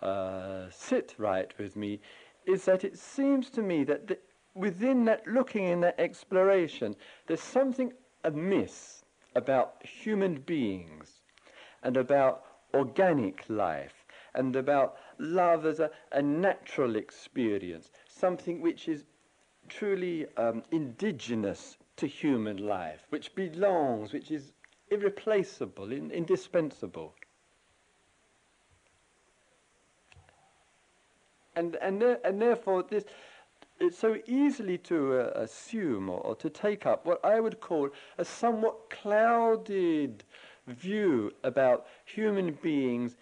uh, 0.02 0.66
sit 0.70 1.16
right 1.18 1.52
with 1.58 1.76
me, 1.76 2.02
is 2.46 2.66
that 2.66 2.84
it 2.84 2.98
seems 2.98 3.50
to 3.52 3.62
me 3.62 3.86
that 3.86 4.08
the, 4.08 4.18
within 4.54 5.06
that 5.06 5.26
looking 5.26 5.66
in 5.66 5.82
that 5.82 6.00
exploration, 6.00 6.96
there's 7.26 7.42
something 7.42 7.94
amiss 8.26 9.04
about 9.36 9.76
human 9.86 10.36
beings 10.36 11.22
and 11.84 11.96
about 11.96 12.44
organic 12.74 13.44
life 13.50 14.06
and 14.34 14.56
about 14.56 14.98
love 15.18 15.66
as 15.66 15.80
a, 15.80 15.90
a 16.12 16.22
natural 16.22 16.96
experience, 16.96 17.92
something 18.08 18.62
which 18.62 18.88
is 18.88 19.04
truly 19.70 20.28
um, 20.38 20.64
indigenous 20.72 21.78
to 21.98 22.08
human 22.08 22.58
life, 22.58 23.06
which 23.10 23.34
belongs, 23.36 24.14
which 24.14 24.32
is 24.32 24.52
irreplaceable, 24.92 25.92
in, 25.92 26.12
indispensable. 26.12 27.14
And, 31.56 31.76
and, 31.78 32.04
and 32.04 32.40
therefore, 32.40 32.84
this, 32.84 33.06
it's 33.80 33.98
so 33.98 34.18
easily 34.28 34.78
to 34.80 35.20
uh, 35.20 35.32
assume 35.36 36.10
or, 36.10 36.20
or, 36.20 36.36
to 36.36 36.50
take 36.50 36.86
up 36.86 37.06
what 37.06 37.24
I 37.26 37.40
would 37.40 37.60
call 37.60 37.90
a 38.20 38.26
somewhat 38.26 38.92
clouded 38.92 40.24
view 40.68 41.34
about 41.44 41.88
human 42.06 42.52
beings 42.62 43.16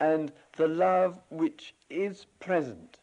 and 0.00 0.32
the 0.56 0.68
love 0.68 1.18
which 1.30 1.74
is 1.88 2.26
present 2.40 2.98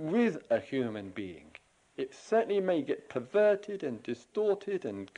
with 0.00 0.38
a 0.50 0.58
human 0.58 1.10
being. 1.10 1.50
It 1.96 2.14
certainly 2.14 2.60
may 2.60 2.80
get 2.80 3.10
perverted 3.10 3.82
and 3.82 4.02
distorted 4.02 4.86
and, 4.86 5.10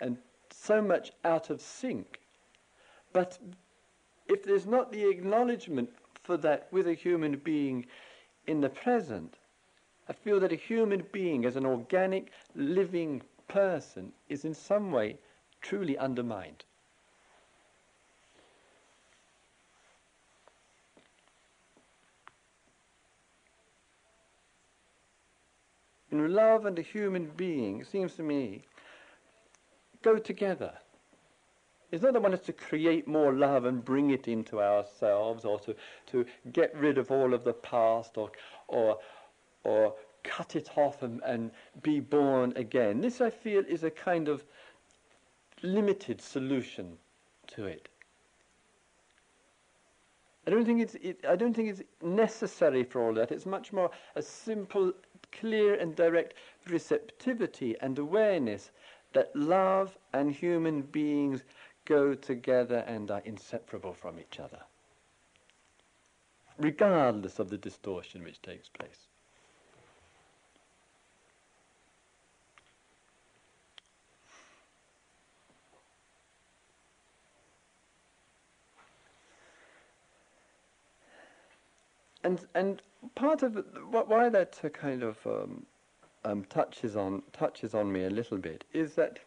and 0.00 0.16
so 0.50 0.80
much 0.80 1.10
out 1.24 1.50
of 1.50 1.60
sync. 1.60 2.20
But 3.12 3.38
if 4.28 4.44
there's 4.44 4.66
not 4.66 4.92
the 4.92 5.08
acknowledgement 5.10 5.90
for 6.22 6.36
that 6.38 6.68
with 6.70 6.86
a 6.86 6.94
human 6.94 7.36
being 7.38 7.86
in 8.46 8.60
the 8.60 8.68
present, 8.68 9.34
I 10.08 10.12
feel 10.12 10.38
that 10.40 10.52
a 10.52 10.56
human 10.56 11.04
being 11.12 11.44
as 11.44 11.56
an 11.56 11.66
organic, 11.66 12.30
living 12.54 13.22
person 13.50 14.12
is 14.28 14.44
in 14.44 14.54
some 14.54 14.92
way 14.92 15.18
truly 15.60 15.98
undermined. 15.98 16.64
And 26.12 26.32
love 26.32 26.66
and 26.66 26.78
a 26.78 26.82
human 26.82 27.30
being, 27.36 27.84
seems 27.84 28.14
to 28.14 28.22
me, 28.22 28.62
go 30.02 30.16
together. 30.18 30.72
It's 31.92 32.02
not 32.02 32.12
that 32.12 32.22
one 32.22 32.32
has 32.32 32.40
to 32.42 32.52
create 32.52 33.08
more 33.08 33.32
love 33.32 33.64
and 33.64 33.84
bring 33.84 34.10
it 34.10 34.28
into 34.28 34.60
ourselves 34.60 35.44
or 35.44 35.58
to, 35.60 35.74
to 36.06 36.24
get 36.52 36.74
rid 36.76 36.98
of 36.98 37.10
all 37.10 37.34
of 37.34 37.42
the 37.42 37.52
past 37.52 38.16
or, 38.16 38.30
or, 38.68 38.98
or 39.64 39.94
cut 40.22 40.56
it 40.56 40.70
off 40.76 41.02
and, 41.02 41.20
and 41.24 41.50
be 41.82 42.00
born 42.00 42.52
again. 42.56 43.00
This, 43.00 43.20
I 43.20 43.30
feel, 43.30 43.64
is 43.66 43.84
a 43.84 43.90
kind 43.90 44.28
of 44.28 44.44
limited 45.62 46.20
solution 46.20 46.96
to 47.48 47.66
it. 47.66 47.88
I 50.46 50.50
don't 50.50 50.64
think 50.64 50.80
it's, 50.80 50.94
it, 50.96 51.24
I 51.28 51.36
don't 51.36 51.54
think 51.54 51.68
it's 51.68 51.82
necessary 52.02 52.82
for 52.82 53.02
all 53.02 53.14
that. 53.14 53.30
It's 53.30 53.46
much 53.46 53.72
more 53.72 53.90
a 54.16 54.22
simple 54.22 54.92
clear 55.32 55.74
and 55.74 55.94
direct 55.94 56.34
receptivity 56.68 57.76
and 57.80 57.98
awareness 57.98 58.70
that 59.12 59.34
love 59.36 59.96
and 60.12 60.32
human 60.32 60.82
beings 60.82 61.42
go 61.84 62.14
together 62.14 62.84
and 62.86 63.10
are 63.10 63.22
inseparable 63.24 63.92
from 63.92 64.18
each 64.18 64.40
other, 64.40 64.60
regardless 66.58 67.38
of 67.38 67.50
the 67.50 67.58
distortion 67.58 68.22
which 68.22 68.40
takes 68.42 68.68
place. 68.68 69.09
And, 82.22 82.46
and 82.54 82.82
part 83.14 83.42
of 83.42 83.64
why 83.90 84.28
that 84.28 84.60
kind 84.74 85.02
of 85.02 85.16
um, 85.26 85.66
um, 86.24 86.44
touches 86.44 86.96
on 86.96 87.22
touches 87.32 87.74
on 87.74 87.90
me 87.90 88.04
a 88.04 88.10
little 88.10 88.36
bit 88.36 88.64
is 88.72 88.94
that 88.94 89.18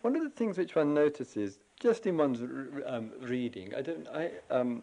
one 0.00 0.16
of 0.16 0.22
the 0.24 0.30
things 0.30 0.58
which 0.58 0.74
one 0.74 0.94
notices 0.94 1.58
just 1.78 2.06
in 2.06 2.16
one's 2.16 2.40
um, 2.86 3.10
reading, 3.20 3.72
I 3.74 3.82
don't, 3.82 4.06
I, 4.08 4.30
um, 4.50 4.82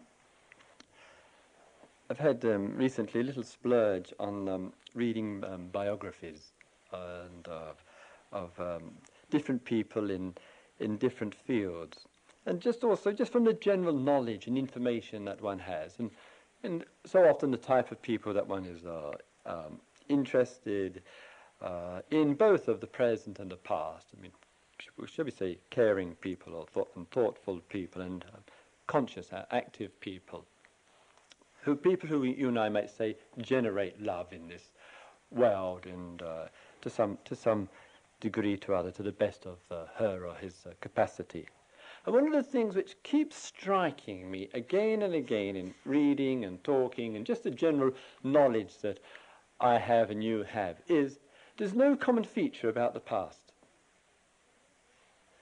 I've 2.08 2.18
had 2.18 2.44
um, 2.44 2.74
recently 2.76 3.20
a 3.20 3.24
little 3.24 3.42
splurge 3.42 4.12
on 4.18 4.48
um, 4.48 4.72
reading 4.94 5.44
biographies 5.72 6.52
and 6.92 7.48
uh, 7.48 7.72
of 8.32 8.82
different 9.30 9.64
people 9.64 10.10
in 10.10 10.34
in 10.80 10.96
different 10.96 11.34
fields 11.34 12.06
and 12.50 12.60
just 12.60 12.82
also 12.82 13.12
just 13.12 13.30
from 13.30 13.44
the 13.44 13.52
general 13.52 13.94
knowledge 13.94 14.48
and 14.48 14.58
information 14.58 15.24
that 15.24 15.40
one 15.40 15.60
has, 15.60 16.00
and 16.00 16.10
and 16.64 16.84
so 17.06 17.20
often 17.20 17.52
the 17.52 17.56
type 17.56 17.92
of 17.92 18.02
people 18.02 18.34
that 18.34 18.46
one 18.46 18.64
is 18.64 18.84
uh, 18.84 19.12
um, 19.46 19.80
interested 20.08 21.00
uh, 21.62 22.00
in 22.10 22.34
both 22.34 22.66
of 22.66 22.80
the 22.80 22.88
present 22.88 23.38
and 23.38 23.52
the 23.52 23.56
past. 23.56 24.08
I 24.16 24.20
mean, 24.20 24.32
should 25.06 25.26
we 25.26 25.30
say 25.30 25.58
caring 25.70 26.16
people 26.16 26.54
or 26.54 26.66
thought 26.66 26.90
and 26.96 27.08
thoughtful 27.12 27.60
people 27.68 28.02
and 28.02 28.24
uh, 28.34 28.38
conscious, 28.88 29.32
uh, 29.32 29.44
active 29.52 29.98
people, 30.00 30.44
who 31.62 31.76
people 31.76 32.08
who 32.08 32.24
you 32.24 32.48
and 32.48 32.58
I 32.58 32.68
might 32.68 32.90
say 32.90 33.16
generate 33.38 34.02
love 34.02 34.32
in 34.32 34.48
this 34.48 34.72
world 35.30 35.86
and 35.86 36.20
uh, 36.20 36.46
to 36.82 36.90
some 36.90 37.16
to 37.26 37.36
some 37.36 37.68
degree 38.18 38.56
to 38.56 38.74
other 38.74 38.90
to 38.90 39.04
the 39.04 39.12
best 39.12 39.46
of 39.46 39.58
uh, 39.70 39.84
her 39.94 40.26
or 40.26 40.34
his 40.34 40.66
capacity. 40.80 41.46
And 42.06 42.14
one 42.14 42.26
of 42.26 42.32
the 42.32 42.42
things 42.42 42.74
which 42.74 43.02
keeps 43.02 43.36
striking 43.36 44.30
me 44.30 44.48
again 44.54 45.02
and 45.02 45.14
again 45.14 45.56
in 45.56 45.74
reading 45.84 46.44
and 46.44 46.62
talking 46.64 47.16
and 47.16 47.26
just 47.26 47.44
the 47.44 47.50
general 47.50 47.92
knowledge 48.22 48.78
that 48.78 49.00
I 49.60 49.78
have 49.78 50.10
and 50.10 50.24
you 50.24 50.42
have 50.44 50.80
is 50.88 51.18
there's 51.58 51.74
no 51.74 51.94
common 51.94 52.24
feature 52.24 52.70
about 52.70 52.94
the 52.94 53.00
past. 53.00 53.52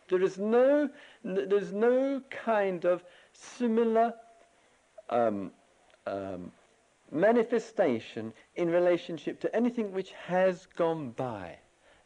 There 0.08 0.22
is 0.22 0.38
no, 0.38 0.88
there's 1.22 1.72
no 1.72 2.22
kind 2.30 2.84
of 2.84 3.04
similar 3.32 4.14
um, 5.10 5.52
um, 6.06 6.50
manifestation 7.12 8.32
in 8.56 8.70
relationship 8.70 9.38
to 9.40 9.54
anything 9.54 9.92
which 9.92 10.12
has 10.26 10.66
gone 10.66 11.10
by. 11.10 11.58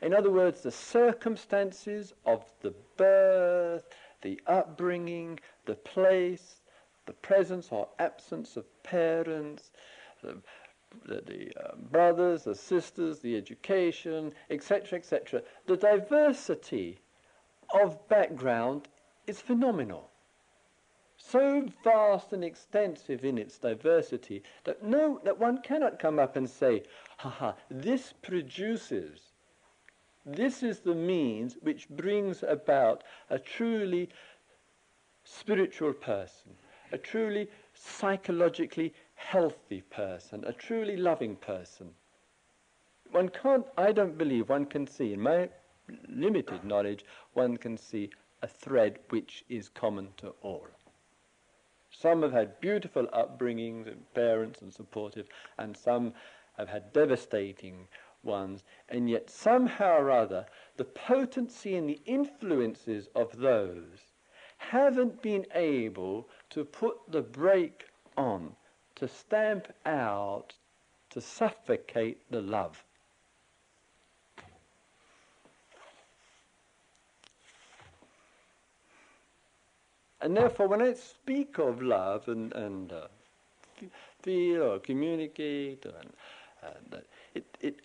In 0.03 0.12
other 0.12 0.31
words, 0.31 0.62
the 0.62 0.71
circumstances 0.71 2.12
of 2.27 2.45
the 2.61 2.75
birth, 2.97 3.85
the 4.23 4.41
upbringing, 4.47 5.39
the 5.67 5.75
place, 5.75 6.63
the 7.07 7.13
presence 7.13 7.69
or 7.71 7.89
absence 7.99 8.57
of 8.57 8.65
parents, 8.83 9.71
the, 10.23 10.39
the, 11.07 11.23
the 11.23 11.53
uh, 11.63 11.75
brothers, 11.91 12.45
the 12.45 12.55
sisters, 12.55 13.19
the 13.21 13.37
education, 13.37 14.33
etc., 14.51 14.99
etc. 14.99 15.43
The 15.67 15.77
diversity 15.77 17.01
of 17.75 18.09
background 18.09 18.89
is 19.27 19.41
phenomenal. 19.41 20.11
So 21.17 21.69
vast 21.85 22.33
and 22.33 22.45
extensive 22.45 23.25
in 23.25 23.39
its 23.39 23.59
diversity 23.59 24.43
that 24.65 24.83
no, 24.83 25.21
that 25.25 25.39
one 25.39 25.63
cannot 25.63 25.99
come 25.99 26.19
up 26.19 26.37
and 26.37 26.49
say, 26.49 26.83
haha, 27.19 27.53
this 27.71 28.13
produces 28.23 29.32
this 30.25 30.63
is 30.63 30.81
the 30.81 30.95
means 30.95 31.57
which 31.63 31.89
brings 31.89 32.43
about 32.43 33.03
a 33.31 33.39
truly 33.39 34.09
spiritual 35.25 35.93
person, 35.93 36.53
a 36.93 36.99
truly 36.99 37.49
psychologically 37.75 38.95
healthy 39.15 39.83
person, 39.83 40.45
a 40.45 40.53
truly 40.53 40.97
loving 40.97 41.37
person. 41.37 41.91
one 43.11 43.29
can't, 43.29 43.67
I 43.77 43.93
don't 43.93 44.17
believe 44.17 44.49
one 44.49 44.67
can 44.67 44.87
see, 44.87 45.13
in 45.13 45.21
my 45.21 45.49
limited 46.09 46.65
knowledge, 46.65 47.05
one 47.35 47.57
can 47.57 47.77
see 47.77 48.11
a 48.43 48.49
thread 48.49 48.99
which 49.11 49.45
is 49.49 49.69
common 49.69 50.09
to 50.17 50.35
all. 50.43 50.69
Some 51.91 52.23
have 52.23 52.33
had 52.33 52.61
beautiful 52.61 53.07
upbringings 53.09 53.87
and 53.87 54.15
parents 54.15 54.63
and 54.63 54.73
supportive, 54.73 55.29
and 55.59 55.77
some 55.77 56.15
have 56.57 56.69
had 56.69 56.93
devastating 56.93 57.87
ones, 58.23 58.63
and 58.89 59.09
yet 59.09 59.31
somehow 59.31 59.99
or 59.99 60.11
other 60.11 60.47
the 60.77 60.85
potency 60.85 61.77
and 61.77 61.89
the 61.89 62.01
influences 62.07 63.09
of 63.15 63.37
those 63.37 64.13
haven't 64.59 65.21
been 65.23 65.47
able 65.55 66.29
to 66.51 66.65
put 66.65 66.97
the 67.09 67.23
brake 67.23 67.87
on, 68.17 68.55
to 68.95 69.09
stamp 69.09 69.69
out, 69.85 70.55
to 71.11 71.21
suffocate 71.21 72.21
the 72.31 72.41
love. 72.41 72.85
And 80.21 80.37
therefore, 80.37 80.69
when 80.69 80.81
I 80.81 80.95
speak 80.95 81.59
of 81.59 81.83
love 81.83 82.29
and, 82.29 82.53
and 82.53 82.93
uh, 82.93 83.09
feel 84.23 84.63
or 84.63 84.79
communicate, 84.79 85.85
and, 85.85 86.95
uh, 86.95 86.99
it, 87.35 87.45
it, 87.61 87.81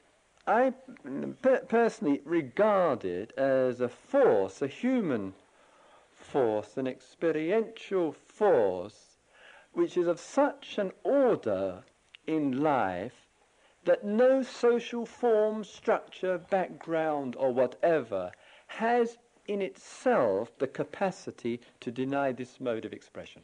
I 0.49 0.73
personally 1.67 2.21
regard 2.23 3.03
it 3.03 3.33
as 3.37 3.81
a 3.81 3.89
force, 3.89 4.61
a 4.61 4.67
human 4.67 5.33
force, 6.09 6.77
an 6.77 6.87
experiential 6.87 8.13
force, 8.13 9.17
which 9.73 9.97
is 9.97 10.07
of 10.07 10.21
such 10.21 10.77
an 10.77 10.93
order 11.03 11.83
in 12.25 12.63
life 12.63 13.27
that 13.83 14.05
no 14.05 14.41
social 14.41 15.05
form, 15.05 15.65
structure, 15.65 16.37
background, 16.37 17.35
or 17.35 17.51
whatever 17.51 18.31
has 18.67 19.17
in 19.47 19.61
itself 19.61 20.57
the 20.59 20.67
capacity 20.67 21.59
to 21.81 21.91
deny 21.91 22.31
this 22.31 22.61
mode 22.61 22.85
of 22.85 22.93
expression. 22.93 23.41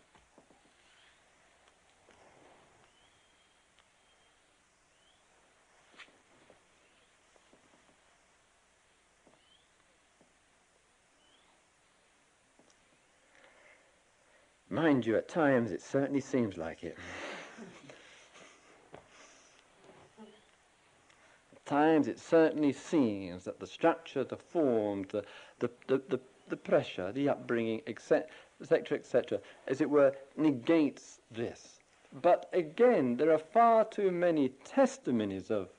Mind 14.84 15.06
you, 15.06 15.16
at 15.16 15.30
times 15.30 15.72
it 15.72 15.82
certainly 15.82 16.20
seems 16.20 16.58
like 16.58 16.84
it. 16.84 16.98
at 21.56 21.66
times 21.66 22.10
it 22.10 22.20
certainly 22.20 22.74
seems 22.74 23.46
that 23.46 23.62
the 23.62 23.66
structure, 23.66 24.26
the 24.26 24.36
form, 24.36 25.06
the, 25.14 25.24
the, 25.60 25.70
the, 25.88 26.02
the, 26.10 26.20
the 26.50 26.58
pressure, 26.58 27.14
the 27.14 27.30
upbringing, 27.30 27.82
etc., 27.88 28.28
etc., 28.60 28.98
etc., 28.98 29.40
as 29.70 29.80
it 29.80 29.90
were, 29.90 30.14
negates 30.36 31.22
this. 31.32 31.80
But 32.22 32.50
again, 32.52 33.16
there 33.16 33.32
are 33.32 33.40
far 33.40 33.86
too 33.86 34.12
many 34.12 34.50
testimonies 34.66 35.50
of 35.50 35.70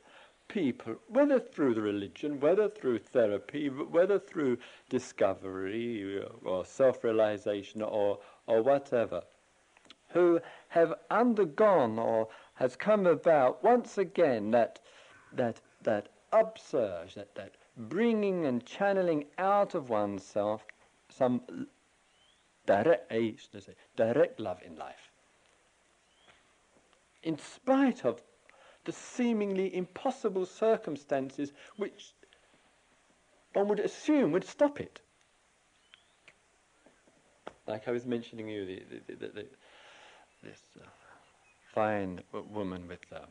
people, 0.48 0.96
whether 1.08 1.38
through 1.38 1.74
the 1.74 1.82
religion, 1.82 2.40
whether 2.40 2.70
through 2.70 3.00
therapy, 3.00 3.68
whether 3.68 4.18
through 4.18 4.56
discovery 4.88 6.24
or 6.42 6.64
self-realization 6.64 7.82
or, 7.82 8.18
or 8.46 8.62
whatever, 8.62 9.22
who 10.10 10.40
have 10.68 10.94
undergone 11.10 11.98
or 11.98 12.28
has 12.54 12.76
come 12.76 13.06
about 13.06 13.62
once 13.64 13.98
again 13.98 14.50
that, 14.52 14.80
that, 15.32 15.60
that 15.82 16.08
upsurge, 16.32 17.14
that, 17.14 17.34
that 17.34 17.52
bringing 17.76 18.46
and 18.46 18.64
channeling 18.64 19.24
out 19.38 19.74
of 19.74 19.88
oneself 19.88 20.64
some 21.08 21.40
direct, 22.66 23.10
eh, 23.10 23.32
say, 23.58 23.74
direct 23.96 24.40
love 24.40 24.60
in 24.64 24.76
life. 24.76 25.10
In 27.22 27.38
spite 27.38 28.04
of 28.04 28.22
the 28.84 28.92
seemingly 28.92 29.74
impossible 29.74 30.46
circumstances 30.46 31.52
which 31.76 32.12
one 33.54 33.68
would 33.68 33.80
assume 33.80 34.32
would 34.32 34.44
stop 34.44 34.80
it. 34.80 35.00
Like 37.66 37.88
I 37.88 37.92
was 37.92 38.04
mentioning 38.04 38.48
you, 38.48 38.66
the, 38.66 38.82
the, 39.14 39.26
the, 39.28 39.46
this 40.42 40.62
uh, 40.78 40.86
fine 41.74 42.20
woman 42.32 42.86
with 42.86 43.00
um, 43.12 43.22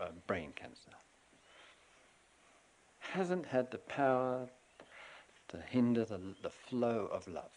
uh, 0.00 0.08
brain 0.26 0.52
cancer 0.54 0.90
hasn't 2.98 3.46
had 3.46 3.70
the 3.70 3.78
power 3.78 4.48
to 5.48 5.56
hinder 5.70 6.04
the, 6.04 6.20
the 6.42 6.50
flow 6.50 7.08
of 7.12 7.26
love. 7.28 7.50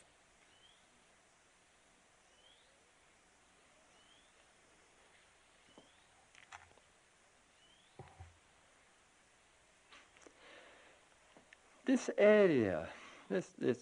This 11.86 12.10
area, 12.18 12.88
this, 13.30 13.50
this 13.60 13.78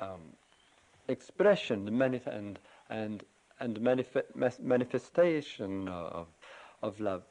um, 0.00 0.20
expression 1.08 1.84
the 1.84 1.90
manif- 1.90 2.26
and, 2.26 2.58
and, 2.88 3.24
and 3.60 3.78
manif- 3.78 4.60
manifestation 4.60 5.88
of, 5.88 6.26
of 6.82 7.00
love, 7.00 7.22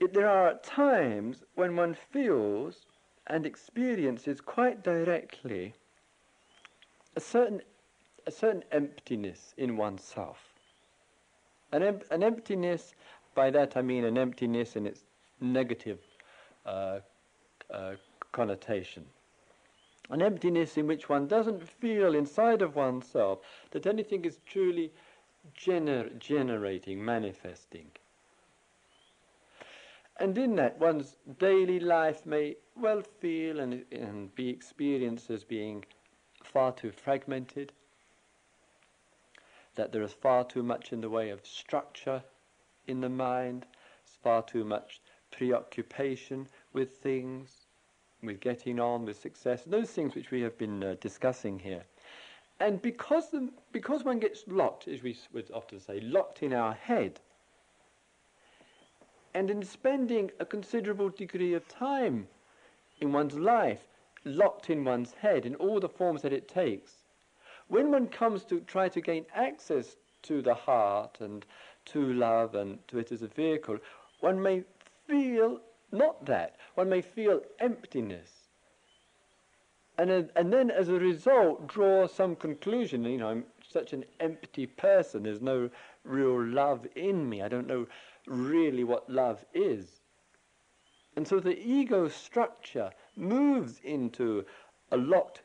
it, 0.00 0.12
there 0.12 0.28
are 0.28 0.54
times 0.62 1.44
when 1.54 1.76
one 1.76 1.96
feels 2.12 2.86
and 3.26 3.44
experiences 3.44 4.40
quite 4.40 4.82
directly 4.82 5.74
a 7.16 7.20
certain, 7.20 7.60
a 8.26 8.30
certain 8.30 8.64
emptiness 8.70 9.54
in 9.56 9.76
oneself. 9.76 10.38
An, 11.72 11.82
em- 11.82 12.00
an 12.10 12.22
emptiness, 12.22 12.94
by 13.34 13.50
that 13.50 13.76
I 13.76 13.82
mean 13.82 14.04
an 14.04 14.16
emptiness 14.16 14.76
in 14.76 14.86
its 14.86 15.02
negative 15.40 15.98
uh, 16.64 17.00
uh, 17.70 17.94
connotation. 18.32 19.04
An 20.10 20.22
emptiness 20.22 20.76
in 20.76 20.86
which 20.86 21.08
one 21.08 21.26
doesn't 21.26 21.68
feel 21.68 22.14
inside 22.14 22.62
of 22.62 22.76
oneself 22.76 23.40
that 23.72 23.86
anything 23.86 24.24
is 24.24 24.40
truly 24.46 24.92
gener- 25.54 26.18
generating, 26.18 27.04
manifesting. 27.04 27.90
And 30.16 30.36
in 30.36 30.56
that, 30.56 30.78
one's 30.78 31.16
daily 31.38 31.78
life 31.78 32.26
may 32.26 32.56
well 32.74 33.02
feel 33.02 33.60
and, 33.60 33.84
and 33.92 34.34
be 34.34 34.48
experienced 34.48 35.30
as 35.30 35.44
being 35.44 35.84
far 36.42 36.72
too 36.72 36.90
fragmented, 36.90 37.72
that 39.74 39.92
there 39.92 40.02
is 40.02 40.12
far 40.12 40.44
too 40.44 40.62
much 40.62 40.92
in 40.92 41.00
the 41.00 41.10
way 41.10 41.30
of 41.30 41.46
structure 41.46 42.24
in 42.86 43.00
the 43.00 43.08
mind, 43.08 43.66
far 44.04 44.42
too 44.42 44.64
much 44.64 45.00
preoccupation 45.30 46.48
with 46.72 46.96
things, 46.96 47.57
with 48.22 48.40
getting 48.40 48.80
on, 48.80 49.04
with 49.04 49.20
success, 49.20 49.62
those 49.64 49.90
things 49.90 50.14
which 50.14 50.30
we 50.30 50.40
have 50.40 50.56
been 50.58 50.82
uh, 50.82 50.96
discussing 51.00 51.58
here. 51.58 51.84
And 52.60 52.82
because, 52.82 53.30
the, 53.30 53.48
because 53.72 54.04
one 54.04 54.18
gets 54.18 54.42
locked, 54.48 54.88
as 54.88 55.02
we 55.02 55.16
would 55.32 55.50
often 55.52 55.78
say, 55.78 56.00
locked 56.00 56.42
in 56.42 56.52
our 56.52 56.74
head, 56.74 57.20
and 59.34 59.50
in 59.50 59.62
spending 59.62 60.30
a 60.40 60.44
considerable 60.44 61.10
degree 61.10 61.54
of 61.54 61.68
time 61.68 62.26
in 63.00 63.12
one's 63.12 63.36
life, 63.36 63.82
locked 64.24 64.70
in 64.70 64.84
one's 64.84 65.12
head 65.14 65.46
in 65.46 65.54
all 65.56 65.78
the 65.78 65.88
forms 65.88 66.22
that 66.22 66.32
it 66.32 66.48
takes, 66.48 67.04
when 67.68 67.90
one 67.92 68.08
comes 68.08 68.44
to 68.44 68.60
try 68.60 68.88
to 68.88 69.00
gain 69.00 69.24
access 69.34 69.96
to 70.22 70.42
the 70.42 70.54
heart 70.54 71.18
and 71.20 71.46
to 71.84 72.12
love 72.14 72.54
and 72.54 72.78
to 72.88 72.98
it 72.98 73.12
as 73.12 73.22
a 73.22 73.28
vehicle, 73.28 73.78
one 74.20 74.42
may 74.42 74.64
feel 75.06 75.60
not 75.90 76.26
that. 76.26 76.56
One 76.74 76.88
may 76.88 77.02
feel 77.02 77.40
emptiness. 77.58 78.30
And, 79.96 80.30
and 80.36 80.52
then 80.52 80.70
as 80.70 80.88
a 80.88 80.94
result 80.94 81.66
draw 81.66 82.06
some 82.06 82.36
conclusion, 82.36 83.04
you 83.04 83.18
know, 83.18 83.28
I'm 83.28 83.44
such 83.68 83.92
an 83.92 84.04
empty 84.20 84.66
person, 84.66 85.24
there's 85.24 85.42
no 85.42 85.70
real 86.04 86.42
love 86.42 86.86
in 86.94 87.28
me, 87.28 87.42
I 87.42 87.48
don't 87.48 87.66
know 87.66 87.86
really 88.26 88.84
what 88.84 89.10
love 89.10 89.44
is. 89.52 90.00
And 91.16 91.26
so 91.26 91.40
the 91.40 91.58
ego 91.58 92.08
structure 92.08 92.92
moves 93.16 93.80
into 93.82 94.44
a 94.92 94.96
locked 94.96 95.42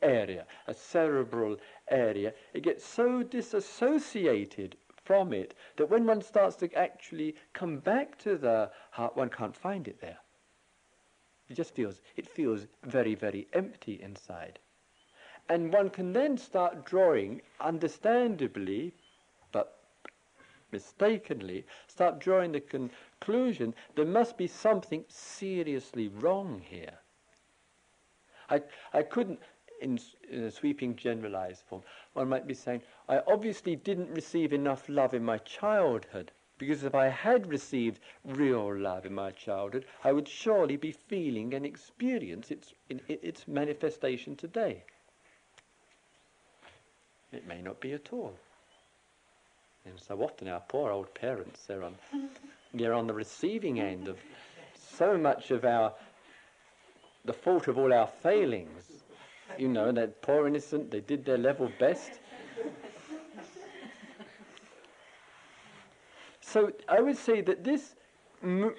area, 0.00 0.46
a 0.66 0.72
cerebral 0.74 1.58
area. 1.90 2.32
It 2.54 2.62
gets 2.62 2.84
so 2.84 3.22
disassociated 3.22 4.76
from 5.08 5.32
it 5.32 5.54
that 5.76 5.88
when 5.88 6.04
one 6.04 6.20
starts 6.20 6.54
to 6.54 6.70
actually 6.74 7.34
come 7.54 7.78
back 7.78 8.18
to 8.18 8.36
the 8.36 8.70
heart, 8.90 9.16
one 9.16 9.30
can't 9.30 9.56
find 9.56 9.88
it 9.88 10.02
there. 10.02 10.18
It 11.48 11.54
just 11.54 11.74
feels, 11.74 12.02
it 12.16 12.28
feels 12.28 12.66
very, 12.84 13.14
very 13.14 13.48
empty 13.54 13.98
inside. 14.02 14.58
And 15.48 15.72
one 15.72 15.88
can 15.88 16.12
then 16.12 16.36
start 16.36 16.84
drawing, 16.84 17.40
understandably, 17.58 18.92
but 19.50 19.78
mistakenly 20.72 21.64
start 21.86 22.18
drawing 22.18 22.52
the 22.52 22.60
conclusion 22.60 23.74
there 23.96 24.04
must 24.04 24.36
be 24.36 24.46
something 24.46 25.06
seriously 25.08 26.08
wrong 26.08 26.60
here. 26.62 26.98
I, 28.50 28.60
I 28.92 29.04
couldn't, 29.04 29.40
in, 29.80 29.98
in 30.30 30.44
a 30.44 30.50
sweeping 30.50 30.96
generalized 30.96 31.62
form, 31.66 31.82
one 32.12 32.28
might 32.28 32.46
be 32.46 32.52
saying, 32.52 32.82
I 33.08 33.22
obviously 33.26 33.76
didn't 33.76 34.10
receive 34.10 34.52
enough 34.52 34.88
love 34.88 35.14
in 35.14 35.24
my 35.24 35.38
childhood 35.38 36.30
because 36.58 36.82
if 36.82 36.94
I 36.94 37.08
had 37.08 37.46
received 37.46 38.00
real 38.24 38.76
love 38.76 39.06
in 39.06 39.14
my 39.14 39.30
childhood, 39.30 39.86
I 40.04 40.12
would 40.12 40.28
surely 40.28 40.76
be 40.76 40.92
feeling 40.92 41.54
and 41.54 41.64
experience 41.64 42.50
its, 42.50 42.74
in, 42.90 43.00
its 43.08 43.46
manifestation 43.46 44.34
today. 44.36 44.82
It 47.32 47.46
may 47.46 47.62
not 47.62 47.80
be 47.80 47.92
at 47.92 48.12
all. 48.12 48.34
And 49.84 49.98
so 49.98 50.20
often 50.22 50.48
our 50.48 50.60
poor 50.60 50.90
old 50.90 51.14
parents, 51.14 51.64
they're 51.64 51.84
on, 51.84 51.94
they're 52.74 52.92
on 52.92 53.06
the 53.06 53.14
receiving 53.14 53.80
end 53.80 54.08
of 54.08 54.18
so 54.76 55.16
much 55.16 55.50
of 55.50 55.64
our, 55.64 55.92
the 57.24 57.32
fault 57.32 57.68
of 57.68 57.78
all 57.78 57.92
our 57.92 58.06
failings. 58.06 59.02
You 59.56 59.68
know, 59.68 59.92
that 59.92 60.20
poor 60.20 60.46
innocent, 60.46 60.90
they 60.90 61.00
did 61.00 61.24
their 61.24 61.38
level 61.38 61.70
best. 61.78 62.20
So 66.50 66.72
I 66.88 67.02
would 67.02 67.18
say 67.18 67.42
that 67.42 67.62
this 67.62 67.94
m- 68.42 68.74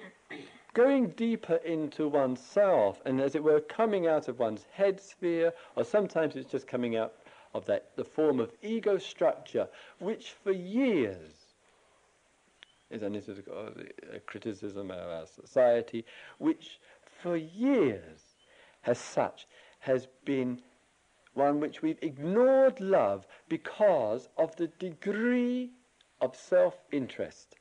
going 0.74 1.10
deeper 1.10 1.54
into 1.64 2.08
oneself 2.08 3.00
and 3.06 3.20
as 3.20 3.36
it 3.36 3.44
were 3.44 3.60
coming 3.60 4.08
out 4.08 4.26
of 4.26 4.40
one's 4.40 4.64
head 4.72 5.00
sphere 5.00 5.52
or 5.76 5.84
sometimes 5.84 6.34
it's 6.34 6.50
just 6.50 6.66
coming 6.66 6.96
out 6.96 7.14
of 7.54 7.66
that 7.66 7.94
the 7.94 8.04
form 8.04 8.40
of 8.40 8.50
ego 8.60 8.98
structure 8.98 9.68
which 10.00 10.32
for 10.32 10.50
years 10.50 11.54
is 12.90 13.02
and 13.02 13.14
this 13.14 13.28
is 13.28 13.38
a, 13.38 14.16
a 14.16 14.18
criticism 14.20 14.90
of 14.90 15.08
our 15.08 15.26
society 15.26 16.04
which 16.38 16.80
for 17.22 17.36
years 17.36 18.34
as 18.84 18.98
such 18.98 19.46
has 19.78 20.08
been 20.24 20.60
one 21.34 21.60
which 21.60 21.82
we've 21.82 22.02
ignored 22.02 22.80
love 22.80 23.28
because 23.48 24.28
of 24.36 24.56
the 24.56 24.66
degree 24.66 25.70
of 26.20 26.34
self-interest 26.34 27.59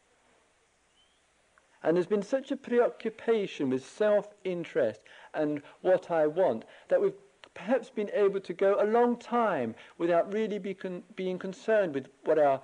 And 1.84 1.96
there's 1.96 2.08
been 2.08 2.24
such 2.24 2.52
a 2.52 2.58
preoccupation 2.58 3.70
with 3.70 3.86
self 3.86 4.34
interest 4.44 5.02
and 5.34 5.62
what 5.82 6.12
I 6.12 6.28
want 6.28 6.65
that 6.89 7.02
we've 7.02 7.13
perhaps 7.54 7.89
been 7.89 8.10
able 8.13 8.39
to 8.39 8.54
go 8.54 8.78
a 8.80 8.86
long 8.86 9.18
time 9.18 9.76
without 9.98 10.32
really 10.34 10.60
be 10.60 10.74
con- 10.74 11.04
being 11.15 11.39
concerned 11.39 11.94
with, 11.94 12.08
what 12.24 12.39
our, 12.39 12.62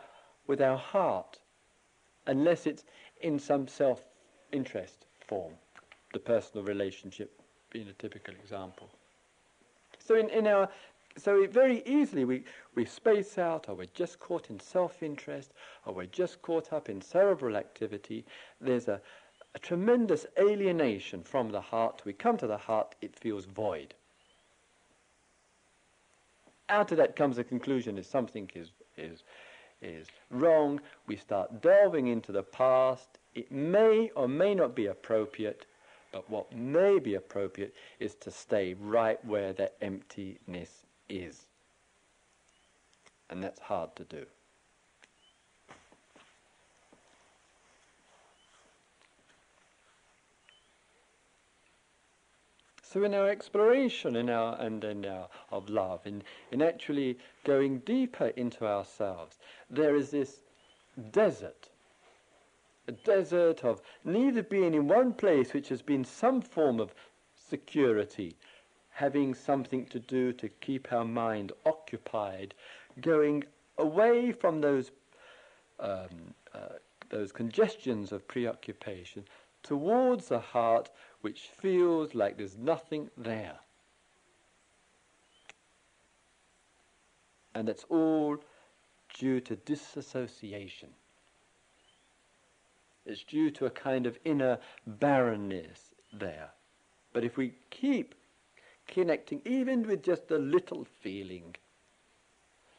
with 0.48 0.62
our 0.62 0.78
heart, 0.78 1.40
unless 2.28 2.66
it's 2.66 2.84
in 3.22 3.40
some 3.40 3.68
self 3.68 4.06
interest 4.52 5.06
form, 5.28 5.54
the 6.14 6.20
personal 6.20 6.66
relationship 6.66 7.42
being 7.72 7.88
a 7.88 7.94
typical 7.94 8.34
example. 8.36 8.90
So, 10.00 10.16
in, 10.16 10.30
in 10.30 10.48
our 10.48 10.70
so 11.18 11.48
very 11.48 11.82
easily 11.86 12.26
we, 12.26 12.44
we 12.76 12.86
space 12.86 13.38
out, 13.38 13.70
or 13.70 13.76
we're 13.76 13.86
just 13.94 14.20
caught 14.20 14.50
in 14.50 14.60
self 14.60 15.02
interest, 15.02 15.54
or 15.86 15.94
we're 15.94 16.06
just 16.08 16.42
caught 16.42 16.74
up 16.74 16.90
in 16.90 17.02
cerebral 17.02 17.56
activity. 17.56 18.26
There's 18.60 18.88
a, 18.88 19.02
a 19.54 19.60
tremendous 19.60 20.26
alienation 20.38 21.24
from 21.24 21.52
the 21.52 21.62
heart. 21.62 22.02
We 22.06 22.14
come 22.14 22.38
to 22.38 22.48
the 22.48 22.58
heart, 22.58 22.96
it 23.02 23.16
feels 23.16 23.46
void. 23.46 23.94
Out 26.68 26.92
of 26.92 26.98
that 26.98 27.16
comes 27.16 27.38
a 27.38 27.44
conclusion 27.44 27.96
that 27.96 28.06
something 28.06 28.50
is, 28.54 28.72
is, 28.98 29.24
is 29.82 30.08
wrong. 30.32 30.82
We 31.08 31.16
start 31.16 31.62
delving 31.62 32.08
into 32.08 32.32
the 32.32 32.44
past. 32.44 33.20
It 33.36 33.52
may 33.52 34.10
or 34.16 34.28
may 34.28 34.56
not 34.56 34.76
be 34.76 34.88
appropriate, 34.88 35.66
but 36.12 36.30
what 36.30 36.54
may 36.54 37.00
be 37.00 37.16
appropriate 37.16 37.74
is 38.00 38.16
to 38.16 38.32
stay 38.32 38.74
right 38.74 39.24
where 39.24 39.54
that 39.54 39.76
emptiness 39.82 40.85
is. 41.10 41.42
And 43.30 43.44
that's 43.44 43.60
hard 43.60 43.96
to 43.96 44.04
do. 44.04 44.26
So 52.96 53.04
in 53.04 53.14
our 53.14 53.28
exploration 53.28 54.16
in 54.16 54.30
our 54.30 54.56
and 54.58 54.82
in 54.86 55.06
our 55.06 55.28
of 55.52 55.70
love, 55.70 56.08
in, 56.08 56.24
in 56.52 56.62
actually 56.62 57.18
going 57.44 57.80
deeper 57.80 58.28
into 58.38 58.66
ourselves, 58.66 59.38
there 59.70 59.98
is 59.98 60.12
this 60.12 60.40
desert. 61.12 61.68
A 62.88 62.94
desert 62.94 63.66
of 63.66 63.82
neither 64.06 64.42
being 64.44 64.74
in 64.74 64.88
one 64.88 65.12
place 65.12 65.54
which 65.54 65.68
has 65.68 65.82
been 65.82 66.06
some 66.06 66.42
form 66.42 66.80
of 66.80 66.96
security, 67.36 68.38
having 68.96 69.34
something 69.34 69.86
to 69.86 70.00
do 70.00 70.32
to 70.32 70.48
keep 70.48 70.94
our 70.94 71.04
mind 71.04 71.52
occupied, 71.66 72.54
going 73.02 73.44
away 73.78 74.32
from 74.32 74.62
those, 74.62 74.92
um, 75.82 76.34
uh, 76.54 76.78
those 77.10 77.34
congestions 77.34 78.14
of 78.14 78.26
preoccupation 78.26 79.26
towards 79.64 80.32
a 80.32 80.40
heart 80.40 80.90
which 81.20 81.50
feels 81.58 82.16
like 82.16 82.38
there's 82.38 82.58
nothing 82.58 83.10
there. 83.18 83.60
And 87.54 87.68
that's 87.68 87.84
all 87.90 88.38
due 89.14 89.42
to 89.42 89.58
disassociation. 89.58 90.90
It's 93.06 93.26
due 93.26 93.52
to 93.52 93.66
a 93.66 93.70
kind 93.70 94.06
of 94.08 94.18
inner 94.24 94.58
barrenness 94.88 95.94
there. 96.14 96.52
But 97.12 97.26
if 97.26 97.36
we 97.36 97.56
keep 97.70 98.16
connecting 98.88 99.42
even 99.46 99.88
with 99.88 100.04
just 100.04 100.32
a 100.32 100.38
little 100.38 100.86
feeling, 100.86 101.56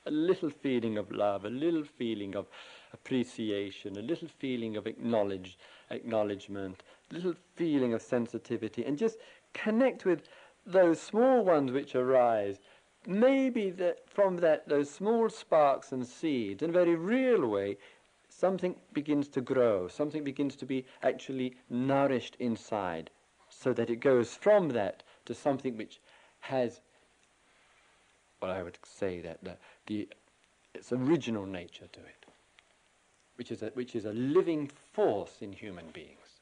a 0.07 0.11
little 0.11 0.51
feeling 0.51 0.97
of 0.99 1.11
love, 1.11 1.45
a 1.45 1.51
little 1.51 1.85
feeling 1.85 2.37
of 2.37 2.47
appreciation, 2.93 3.97
a 3.97 4.03
little 4.03 4.29
feeling 4.29 4.77
of 4.77 4.87
acknowledge, 4.87 5.59
acknowledgement, 5.91 6.83
a 7.11 7.15
little 7.15 7.35
feeling 7.55 7.93
of 7.93 8.03
sensitivity, 8.03 8.85
and 8.85 8.99
just 8.99 9.19
connect 9.53 10.05
with 10.05 10.23
those 10.65 11.01
small 11.01 11.45
ones 11.45 11.71
which 11.73 11.95
arise. 11.95 12.59
Maybe 13.07 13.71
that 13.71 14.09
from 14.09 14.37
that 14.39 14.69
those 14.69 14.91
small 14.91 15.29
sparks 15.29 15.93
and 15.93 16.07
seeds, 16.07 16.63
in 16.63 16.71
a 16.71 16.73
very 16.73 16.97
real 16.97 17.47
way, 17.47 17.79
something 18.29 18.77
begins 18.93 19.29
to 19.29 19.41
grow, 19.41 19.89
something 19.89 20.25
begins 20.25 20.57
to 20.57 20.67
be 20.67 20.85
actually 21.03 21.57
nourished 21.71 22.37
inside, 22.39 23.11
so 23.49 23.73
that 23.73 23.91
it 23.91 24.01
goes 24.01 24.35
from 24.35 24.69
that 24.71 25.03
to 25.27 25.35
something 25.35 25.77
which 25.77 26.01
has, 26.41 26.81
well, 28.41 28.51
I 28.51 28.63
would 28.63 28.79
say 28.85 29.21
that 29.21 29.43
the, 29.43 29.57
the 29.87 30.09
its 30.75 30.93
original 30.93 31.47
nature 31.47 31.87
to 31.93 32.01
it, 32.01 32.27
which 33.37 33.51
is 33.51 33.63
a, 33.63 33.67
which 33.75 33.95
is 33.95 34.05
a 34.05 34.13
living 34.13 34.71
force 34.93 35.37
in 35.41 35.53
human 35.53 35.87
beings, 35.93 36.41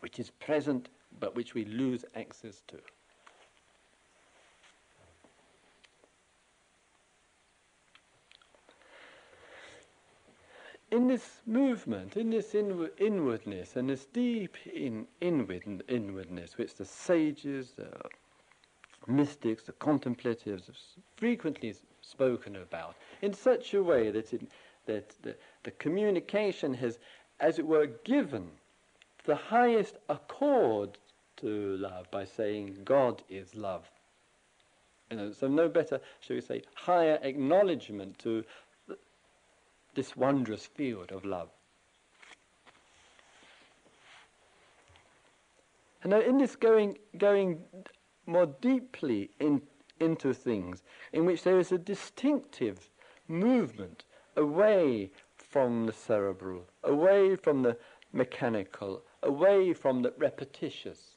which 0.00 0.18
is 0.18 0.30
present 0.30 0.88
but 1.18 1.34
which 1.34 1.54
we 1.54 1.64
lose 1.64 2.04
access 2.14 2.62
to. 2.68 2.78
In 10.90 11.06
this 11.06 11.40
movement, 11.46 12.16
in 12.16 12.30
this 12.30 12.54
inward, 12.54 12.92
inwardness, 12.98 13.76
and 13.76 13.88
this 13.88 14.06
deep 14.06 14.56
in, 14.66 15.06
inward, 15.20 15.84
inwardness, 15.88 16.58
which 16.58 16.74
the 16.74 16.84
sages, 16.84 17.72
the 17.76 17.90
mystics, 19.06 19.62
the 19.64 19.72
contemplatives 19.72 20.66
have 20.66 20.76
frequently 21.16 21.74
spoken 22.02 22.56
about, 22.56 22.96
in 23.22 23.32
such 23.32 23.74
a 23.74 23.82
way 23.82 24.10
that, 24.10 24.32
it, 24.32 24.42
that 24.86 25.14
the, 25.22 25.36
the 25.62 25.70
communication 25.72 26.74
has, 26.74 26.98
as 27.38 27.58
it 27.58 27.66
were, 27.66 27.86
given 28.04 28.48
the 29.26 29.36
highest 29.36 29.96
accord 30.08 30.98
to 31.36 31.76
love 31.76 32.10
by 32.10 32.24
saying 32.24 32.76
God 32.84 33.22
is 33.28 33.54
love. 33.54 33.88
You 35.10 35.16
know, 35.16 35.32
so 35.32 35.48
no 35.48 35.68
better, 35.68 36.00
shall 36.20 36.36
we 36.36 36.42
say, 36.42 36.62
higher 36.74 37.18
acknowledgement 37.22 38.18
to 38.20 38.44
this 39.94 40.16
wondrous 40.16 40.66
field 40.66 41.12
of 41.12 41.24
love. 41.24 41.50
And 46.02 46.10
now 46.10 46.20
in 46.20 46.38
this 46.38 46.56
going, 46.56 46.98
going 47.18 47.62
more 48.26 48.46
deeply 48.46 49.30
in, 49.38 49.62
into 49.98 50.32
things, 50.32 50.82
in 51.12 51.26
which 51.26 51.42
there 51.42 51.58
is 51.58 51.72
a 51.72 51.78
distinctive 51.78 52.88
movement 53.28 54.04
away 54.36 55.10
from 55.36 55.86
the 55.86 55.92
cerebral, 55.92 56.64
away 56.84 57.36
from 57.36 57.62
the 57.62 57.76
mechanical, 58.12 59.02
away 59.22 59.72
from 59.72 60.02
the 60.02 60.12
repetitious. 60.16 61.16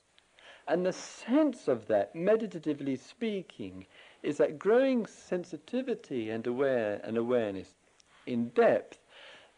And 0.67 0.85
the 0.85 0.93
sense 0.93 1.67
of 1.67 1.87
that, 1.87 2.15
meditatively 2.15 2.95
speaking, 2.95 3.85
is 4.21 4.37
that 4.37 4.59
growing 4.59 5.05
sensitivity 5.05 6.29
and 6.29 6.47
aware 6.47 7.01
and 7.03 7.17
awareness 7.17 7.73
in 8.25 8.49
depth 8.49 8.99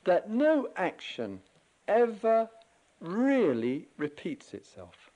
that 0.06 0.30
no 0.30 0.70
action 0.76 1.42
ever 1.88 2.50
really 3.00 3.88
repeats 3.98 4.54
itself. 4.54 5.12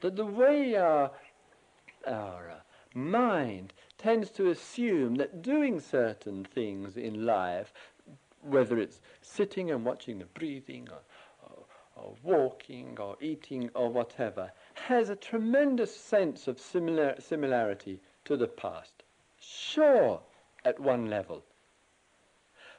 That 0.00 0.16
the 0.16 0.24
way 0.24 0.76
our, 0.76 1.10
our 2.06 2.50
uh, 2.50 2.98
mind 2.98 3.74
tends 3.98 4.30
to 4.30 4.48
assume 4.48 5.16
that 5.16 5.42
doing 5.42 5.78
certain 5.78 6.44
things 6.44 6.96
in 6.96 7.26
life, 7.26 7.74
whether 8.40 8.78
it's 8.78 9.00
sitting 9.20 9.70
and 9.70 9.84
watching 9.84 10.18
the 10.18 10.24
breathing 10.24 10.88
or, 10.90 11.00
or, 12.02 12.14
walking 12.22 12.96
or 12.98 13.16
eating 13.20 13.70
or 13.74 13.90
whatever, 13.90 14.50
has 14.74 15.10
a 15.10 15.16
tremendous 15.16 15.94
sense 15.94 16.48
of 16.48 16.58
similar, 16.58 17.14
similarity 17.18 18.00
to 18.24 18.36
the 18.36 18.48
past. 18.48 19.02
Sure, 19.38 20.20
at 20.64 20.80
one 20.80 21.10
level. 21.10 21.44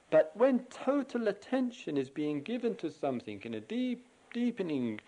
But 0.09 0.31
when 0.35 0.65
total 0.65 1.27
attention 1.27 1.97
is 1.97 2.09
being 2.09 2.41
given 2.41 2.75
to 2.77 2.89
something 2.89 3.41
in 3.43 3.53
a 3.53 3.61
deep, 3.61 4.05
deepening, 4.33 4.99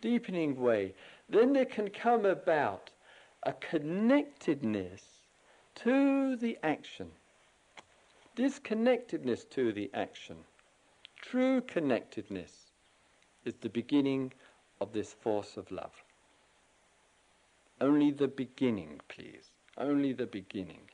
deepening 0.00 0.60
way, 0.60 0.94
then 1.28 1.52
there 1.52 1.66
can 1.66 1.90
come 1.90 2.24
about 2.24 2.90
a 3.42 3.52
connectedness 3.52 5.02
to 5.74 6.36
the 6.36 6.58
action. 6.62 7.10
Disconnectedness 8.36 9.44
to 9.50 9.72
the 9.72 9.90
action. 9.92 10.36
True 11.20 11.60
connectedness 11.60 12.67
is 13.48 13.54
the 13.60 13.68
beginning 13.68 14.32
of 14.80 14.92
this 14.92 15.12
force 15.12 15.56
of 15.56 15.70
love. 15.72 16.04
Only 17.80 18.10
the 18.10 18.28
beginning, 18.28 19.00
please. 19.08 19.50
Only 19.76 20.12
the 20.12 20.26
beginning. 20.26 20.90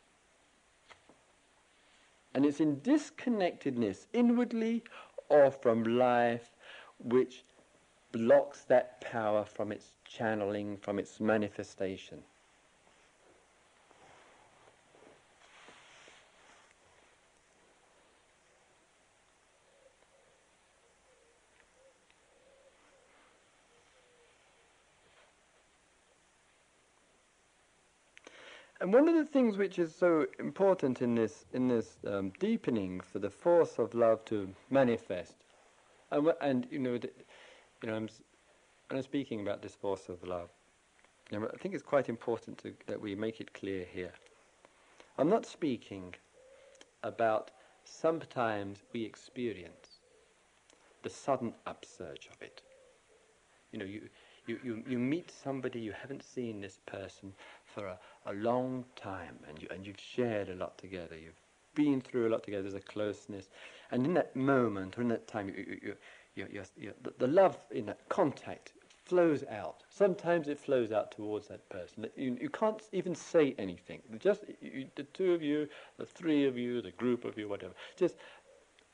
And 2.35 2.47
it's 2.47 2.61
in 2.61 2.81
disconnectedness, 2.81 4.07
inwardly 4.13 4.85
or 5.29 5.51
from 5.51 5.85
life, 5.85 6.51
which 6.99 7.45
blocks 8.13 8.65
that 8.65 9.01
power 9.01 9.45
from 9.45 9.73
its 9.73 9.93
channeling, 10.05 10.77
from 10.77 10.99
its 10.99 11.21
manifestation. 11.21 12.23
And 28.85 28.93
one 28.93 29.09
of 29.09 29.15
the 29.15 29.25
things 29.25 29.57
which 29.57 29.79
is 29.79 29.95
so 29.95 30.27
important 30.39 31.01
in 31.01 31.15
this 31.15 31.47
in 31.55 31.69
this 31.69 31.97
um, 32.07 32.35
deepening 32.39 33.01
for 33.01 33.19
the 33.19 33.31
force 33.31 33.79
of 33.79 33.95
love 33.95 34.23
to 34.27 34.47
manifest, 34.69 35.37
and, 36.11 36.31
and 36.43 36.67
you 36.71 36.79
know, 36.79 36.93
you 36.93 37.87
know, 37.87 37.95
I'm, 37.95 38.11
I'm 38.91 39.01
speaking 39.01 39.41
about 39.41 39.63
this 39.63 39.75
force 39.75 40.11
of 40.11 40.23
love, 40.23 40.51
you 41.31 41.41
know, 41.41 41.49
I 41.51 41.57
think 41.57 41.73
it's 41.73 41.83
quite 41.83 42.11
important 42.11 42.59
to, 42.59 42.75
that 42.87 43.01
we 43.01 43.15
make 43.15 43.41
it 43.41 43.55
clear 43.55 43.87
here. 43.91 44.13
I'm 45.17 45.31
not 45.31 45.47
speaking 45.47 46.15
about 47.03 47.53
sometimes 47.85 48.83
we 48.93 49.03
experience 49.03 50.01
the 51.03 51.09
sudden 51.09 51.55
upsurge 51.67 52.29
of 52.31 52.43
it. 52.43 52.61
You 53.73 53.79
know, 53.79 53.87
you, 53.87 54.03
you, 54.47 54.59
you, 54.63 54.83
you 54.87 54.99
meet 54.99 55.31
somebody, 55.31 55.81
you 55.81 55.93
haven't 55.93 56.23
seen 56.23 56.61
this 56.61 56.81
person 56.85 57.33
for 57.75 57.87
a, 57.87 57.99
a 58.27 58.35
long 58.35 58.85
time, 58.97 59.37
and, 59.49 59.61
you, 59.61 59.69
and 59.71 59.87
you've 59.87 60.01
shared 60.01 60.49
a 60.49 60.55
lot 60.55 60.79
together, 60.79 61.17
you've 61.17 61.41
been 61.75 62.01
through 62.01 62.29
a 62.29 62.31
lot 62.31 62.43
together, 62.43 62.63
there's 62.63 62.75
a 62.75 62.81
closeness, 62.81 63.49
and 63.91 64.07
in 64.07 64.15
that 64.15 64.35
moment, 64.37 64.97
or 64.97 65.03
in 65.03 65.09
that 65.09 65.27
time, 65.27 65.49
you, 65.49 65.79
you, 65.83 65.95
you, 66.37 66.63
you, 66.77 66.93
the, 67.03 67.13
the 67.19 67.27
love 67.27 67.57
in 67.71 67.87
that 67.87 68.09
contact 68.09 68.73
flows 69.05 69.45
out. 69.51 69.83
Sometimes 69.91 70.49
it 70.49 70.59
flows 70.59 70.91
out 70.91 71.13
towards 71.13 71.49
that 71.49 71.69
person. 71.69 72.07
You, 72.17 72.39
you 72.41 72.49
can't 72.49 72.81
even 72.93 73.15
say 73.15 73.55
anything. 73.59 74.01
Just 74.19 74.45
you, 74.63 74.87
the 74.97 75.03
two 75.03 75.35
of 75.35 75.43
you, 75.43 75.69
the 75.99 76.07
three 76.07 76.47
of 76.47 76.57
you, 76.57 76.81
the 76.81 76.91
group 76.93 77.25
of 77.25 77.37
you, 77.37 77.49
whatever. 77.49 77.75
Just 77.97 78.15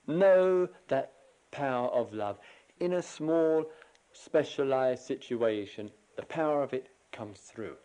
know 0.06 0.68
that 0.88 1.12
power 1.52 1.88
of 1.88 2.12
love 2.12 2.38
in 2.80 2.94
a 2.94 3.02
small 3.02 3.64
specialized 4.12 5.04
situation, 5.04 5.90
the 6.16 6.22
power 6.26 6.62
of 6.62 6.72
it 6.72 6.88
comes 7.12 7.38
through. 7.38 7.76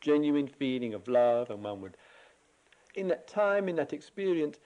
Genuine 0.00 0.48
feeling 0.48 0.94
of 0.94 1.08
love, 1.08 1.50
and 1.50 1.62
one 1.62 1.80
would, 1.82 1.96
in 2.94 3.08
that 3.08 3.28
time, 3.28 3.68
in 3.68 3.76
that 3.76 3.92
experience, 3.92 4.58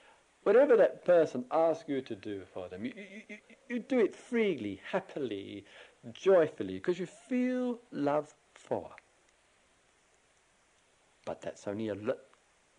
whatever 0.44 0.76
that 0.76 1.04
person 1.04 1.44
asks 1.50 1.88
you 1.88 2.00
to 2.02 2.14
do 2.14 2.42
for 2.52 2.68
them, 2.68 2.84
you, 2.84 2.92
you, 3.28 3.36
you 3.68 3.78
do 3.78 3.98
it 3.98 4.14
freely, 4.14 4.80
happily, 4.90 5.64
joyfully, 6.12 6.74
because 6.74 6.98
you 6.98 7.06
feel 7.06 7.80
love 7.90 8.34
for. 8.54 8.90
But 11.24 11.40
that's 11.40 11.66
only 11.66 11.88
a 11.88 11.94
lo- 11.94 12.18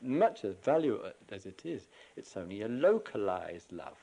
much 0.02 0.46
as 0.46 0.56
value 0.56 1.00
uh, 1.04 1.12
as 1.32 1.46
it 1.46 1.66
is, 1.66 1.88
it's 2.16 2.38
only 2.38 2.62
a 2.62 2.68
localized 2.68 3.72
love. 3.72 3.98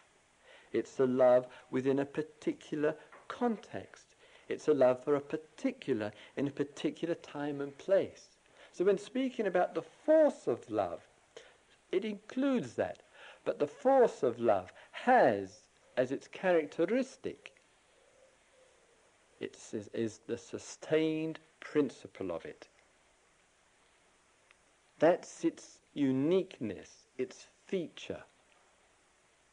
It's 0.72 0.98
a 1.00 1.06
love 1.06 1.46
within 1.70 1.98
a 2.00 2.04
particular 2.06 2.96
context. 3.28 4.16
It's 4.48 4.68
a 4.68 4.74
love 4.74 5.04
for 5.04 5.14
a 5.14 5.20
particular, 5.20 6.12
in 6.36 6.48
a 6.48 6.50
particular 6.50 7.14
time 7.14 7.60
and 7.60 7.76
place. 7.78 8.31
So 8.72 8.84
when 8.84 8.98
speaking 8.98 9.46
about 9.46 9.74
the 9.74 9.82
force 9.82 10.46
of 10.46 10.68
love, 10.70 11.06
it 11.90 12.04
includes 12.04 12.74
that. 12.74 13.02
But 13.44 13.58
the 13.58 13.66
force 13.66 14.22
of 14.22 14.38
love 14.38 14.72
has 14.92 15.60
as 15.96 16.10
its 16.10 16.28
characteristic 16.28 17.52
it 19.40 19.56
is, 19.72 19.88
is 19.92 20.20
the 20.26 20.38
sustained 20.38 21.40
principle 21.60 22.30
of 22.30 22.44
it. 22.44 22.68
That's 25.00 25.44
its 25.44 25.80
uniqueness, 25.94 27.08
its 27.18 27.48
feature. 27.66 28.22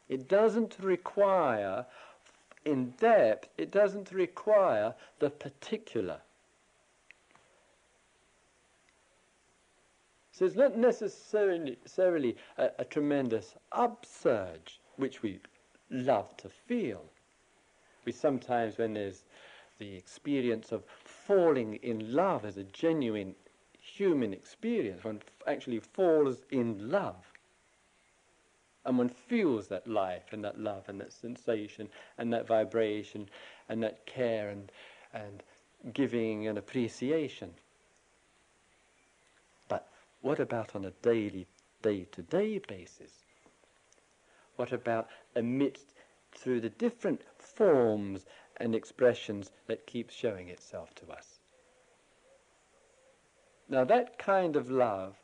It 0.08 0.28
doesn't 0.28 0.78
require, 0.80 1.88
in 2.66 2.92
depth, 2.92 3.50
it 3.58 3.72
doesn't 3.72 4.12
require 4.12 4.94
the 5.18 5.32
particular. 5.32 6.22
So 10.40 10.46
it's 10.46 10.56
not 10.56 10.78
necessarily, 10.78 11.72
necessarily 11.84 12.38
a, 12.58 12.70
a 12.80 12.86
tremendous 12.86 13.56
upsurge, 13.74 14.80
which 14.96 15.22
we 15.22 15.42
love 15.90 16.38
to 16.38 16.48
feel. 16.48 17.04
We 18.06 18.14
sometimes, 18.14 18.78
when 18.78 18.94
there's 18.94 19.26
the 19.80 19.98
experience 19.98 20.72
of 20.72 20.86
falling 21.04 21.74
in 21.84 22.14
love 22.14 22.46
as 22.46 22.56
a 22.56 22.64
genuine 22.64 23.36
human 23.82 24.32
experience, 24.32 25.04
one 25.04 25.22
actually 25.46 25.82
falls 25.82 26.46
in 26.52 26.90
love 26.90 27.34
and 28.86 28.98
one 28.98 29.10
feels 29.10 29.68
that 29.68 29.86
life 29.88 30.32
and 30.32 30.42
that 30.46 30.58
love 30.58 30.88
and 30.88 31.02
that 31.02 31.12
sensation 31.12 31.90
and 32.18 32.32
that 32.32 32.48
vibration 32.48 33.30
and 33.68 33.84
that 33.84 34.06
care 34.06 34.52
and, 34.52 34.72
and 35.14 35.44
giving 35.92 36.48
and 36.48 36.58
appreciation. 36.58 37.54
What 40.22 40.40
about 40.40 40.76
on 40.76 40.86
a 40.86 40.92
daily, 41.02 41.48
day 41.82 42.06
to 42.12 42.22
day 42.22 42.60
basis? 42.60 43.24
What 44.56 44.72
about 44.74 45.08
amidst 45.36 45.94
through 46.34 46.62
the 46.62 46.70
different 46.70 47.22
forms 47.38 48.26
and 48.58 48.76
expressions 48.76 49.52
that 49.68 49.88
keep 49.88 50.10
showing 50.10 50.50
itself 50.50 50.94
to 50.96 51.12
us? 51.12 51.40
Now, 53.70 53.86
that 53.86 54.18
kind 54.18 54.56
of 54.56 54.70
love 54.70 55.16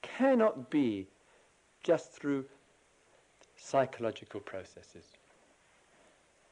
cannot 0.00 0.70
be 0.70 1.08
just 1.82 2.12
through 2.12 2.46
psychological 3.56 4.40
processes. 4.40 5.04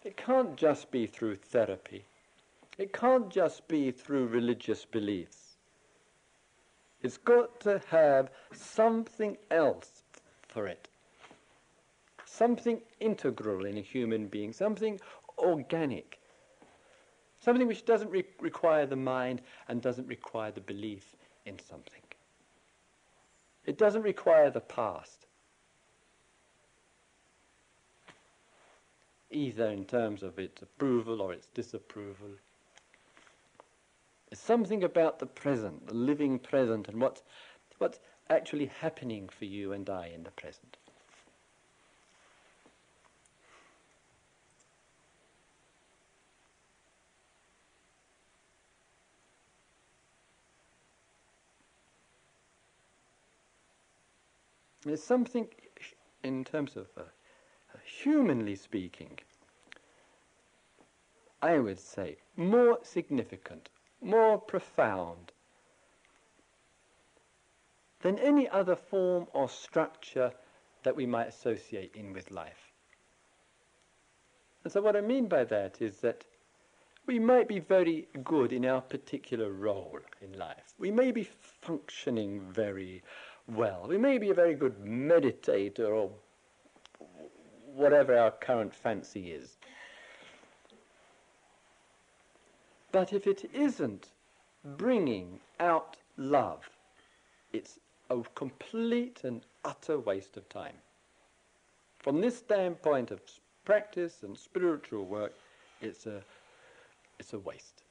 It 0.04 0.16
can't 0.16 0.56
just 0.56 0.90
be 0.90 1.06
through 1.06 1.36
therapy. 1.36 2.04
It 2.76 2.92
can't 2.92 3.30
just 3.30 3.66
be 3.68 3.90
through 3.90 4.26
religious 4.26 4.84
beliefs. 4.84 5.47
It's 7.02 7.16
got 7.16 7.60
to 7.60 7.80
have 7.90 8.30
something 8.52 9.36
else 9.50 10.02
for 10.48 10.66
it. 10.66 10.88
Something 12.24 12.80
integral 13.00 13.64
in 13.64 13.78
a 13.78 13.82
human 13.82 14.26
being, 14.26 14.52
something 14.52 15.00
organic. 15.38 16.18
Something 17.40 17.66
which 17.66 17.84
doesn't 17.84 18.10
re- 18.10 18.24
require 18.40 18.86
the 18.86 18.96
mind 18.96 19.42
and 19.68 19.80
doesn't 19.80 20.08
require 20.08 20.50
the 20.50 20.60
belief 20.60 21.14
in 21.46 21.58
something. 21.58 22.02
It 23.64 23.78
doesn't 23.78 24.02
require 24.02 24.50
the 24.50 24.60
past. 24.60 25.28
either 29.30 29.66
in 29.66 29.84
terms 29.84 30.22
of 30.22 30.38
its 30.38 30.62
approval 30.62 31.20
or 31.20 31.32
its 31.32 31.48
disapproval. 31.48 32.30
There's 34.30 34.40
something 34.40 34.84
about 34.84 35.18
the 35.18 35.26
present, 35.26 35.86
the 35.86 35.94
living 35.94 36.38
present, 36.38 36.88
and 36.88 37.00
what's, 37.00 37.22
what's 37.78 37.98
actually 38.28 38.66
happening 38.66 39.28
for 39.28 39.46
you 39.46 39.72
and 39.72 39.88
I 39.88 40.08
in 40.08 40.22
the 40.24 40.30
present. 40.30 40.76
There's 54.84 55.02
something 55.02 55.48
in 56.22 56.44
terms 56.44 56.76
of 56.76 56.86
uh, 56.96 57.02
humanly 57.84 58.56
speaking, 58.56 59.18
I 61.42 61.58
would 61.58 61.78
say, 61.78 62.16
more 62.36 62.78
significant, 62.82 63.68
more 64.00 64.38
profound 64.38 65.32
than 68.00 68.18
any 68.18 68.48
other 68.48 68.76
form 68.76 69.26
or 69.32 69.48
structure 69.48 70.32
that 70.82 70.96
we 70.96 71.06
might 71.06 71.28
associate 71.28 71.94
in 71.94 72.12
with 72.12 72.30
life. 72.30 72.72
And 74.64 74.72
so, 74.72 74.80
what 74.80 74.96
I 74.96 75.00
mean 75.00 75.26
by 75.26 75.44
that 75.44 75.80
is 75.80 75.98
that 76.00 76.24
we 77.06 77.18
might 77.18 77.48
be 77.48 77.58
very 77.58 78.06
good 78.22 78.52
in 78.52 78.64
our 78.64 78.80
particular 78.80 79.50
role 79.50 79.98
in 80.20 80.38
life. 80.38 80.74
We 80.78 80.90
may 80.90 81.10
be 81.10 81.28
functioning 81.62 82.40
very 82.52 83.02
well. 83.46 83.86
We 83.88 83.98
may 83.98 84.18
be 84.18 84.30
a 84.30 84.34
very 84.34 84.54
good 84.54 84.78
meditator 84.78 85.88
or 85.88 86.10
whatever 87.74 88.16
our 88.16 88.30
current 88.30 88.74
fancy 88.74 89.32
is. 89.32 89.57
But 92.90 93.12
if 93.12 93.26
it 93.26 93.50
isn't 93.52 94.08
bringing 94.64 95.40
out 95.60 95.96
love, 96.16 96.68
it's 97.52 97.78
a 98.10 98.22
complete 98.34 99.20
and 99.24 99.42
utter 99.64 99.98
waste 99.98 100.36
of 100.36 100.48
time. 100.48 100.76
From 101.98 102.20
this 102.20 102.38
standpoint 102.38 103.10
of 103.10 103.20
practice 103.64 104.22
and 104.22 104.36
spiritual 104.36 105.04
work, 105.04 105.34
it's 105.80 106.06
a, 106.06 106.22
it's 107.18 107.32
a 107.34 107.38
waste. 107.38 107.82